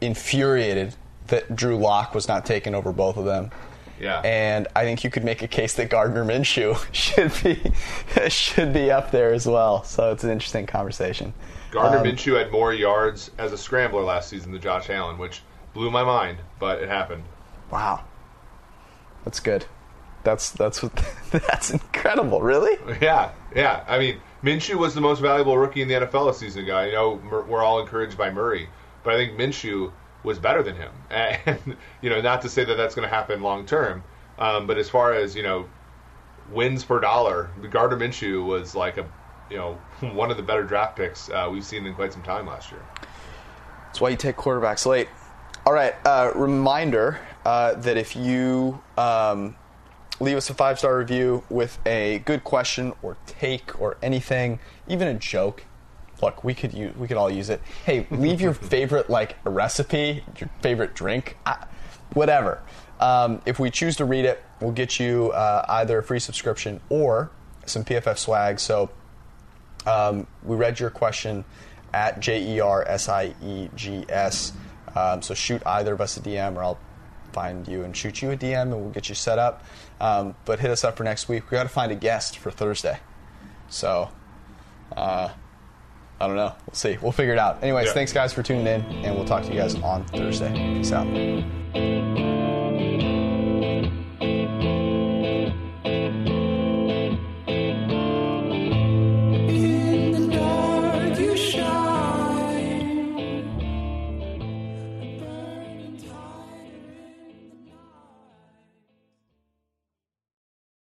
[0.01, 0.95] infuriated
[1.27, 3.51] that Drew Lock was not taken over both of them.
[3.99, 4.19] Yeah.
[4.21, 8.91] And I think you could make a case that Gardner Minshew should be should be
[8.91, 9.83] up there as well.
[9.83, 11.33] So it's an interesting conversation.
[11.71, 15.41] Gardner Um, Minshew had more yards as a scrambler last season than Josh Allen, which
[15.73, 17.23] blew my mind, but it happened.
[17.71, 18.03] Wow,
[19.23, 19.65] that's good.
[20.23, 20.93] That's that's what,
[21.31, 22.41] that's incredible.
[22.41, 22.77] Really?
[23.01, 23.83] Yeah, yeah.
[23.87, 26.75] I mean, Minshew was the most valuable rookie in the NFL a season ago.
[26.75, 28.67] I know we're all encouraged by Murray,
[29.03, 29.91] but I think Minshew
[30.25, 30.91] was better than him.
[31.11, 34.03] And you know, not to say that that's going to happen long term,
[34.39, 35.69] um, but as far as you know,
[36.51, 39.07] wins per dollar, Gardner Minshew was like a
[39.49, 39.73] you know
[40.13, 42.81] one of the better draft picks uh, we've seen in quite some time last year.
[43.85, 45.07] That's why you take quarterbacks late.
[45.65, 45.95] All right.
[46.05, 49.55] Uh, reminder uh, that if you um,
[50.19, 55.07] leave us a five star review with a good question or take or anything, even
[55.07, 55.63] a joke.
[56.21, 57.61] Look, we could use, we could all use it.
[57.85, 61.37] Hey, leave your favorite like a recipe, your favorite drink,
[62.13, 62.61] whatever.
[62.99, 66.79] Um, if we choose to read it, we'll get you uh, either a free subscription
[66.89, 67.31] or
[67.65, 68.59] some PFF swag.
[68.59, 68.89] So
[69.85, 71.43] um, we read your question
[71.93, 74.53] at J E R S I E G S.
[74.95, 76.79] Um, so shoot either of us a DM, or I'll
[77.33, 79.63] find you and shoot you a DM, and we'll get you set up.
[79.99, 81.51] Um, but hit us up for next week.
[81.51, 82.99] We got to find a guest for Thursday.
[83.67, 84.09] So
[84.95, 85.29] uh,
[86.19, 86.53] I don't know.
[86.65, 86.97] We'll see.
[87.01, 87.61] We'll figure it out.
[87.61, 87.93] Anyways, Yeah.
[87.93, 90.51] thanks guys for tuning in, and we'll talk to you guys on Thursday.
[90.53, 91.05] Peace out.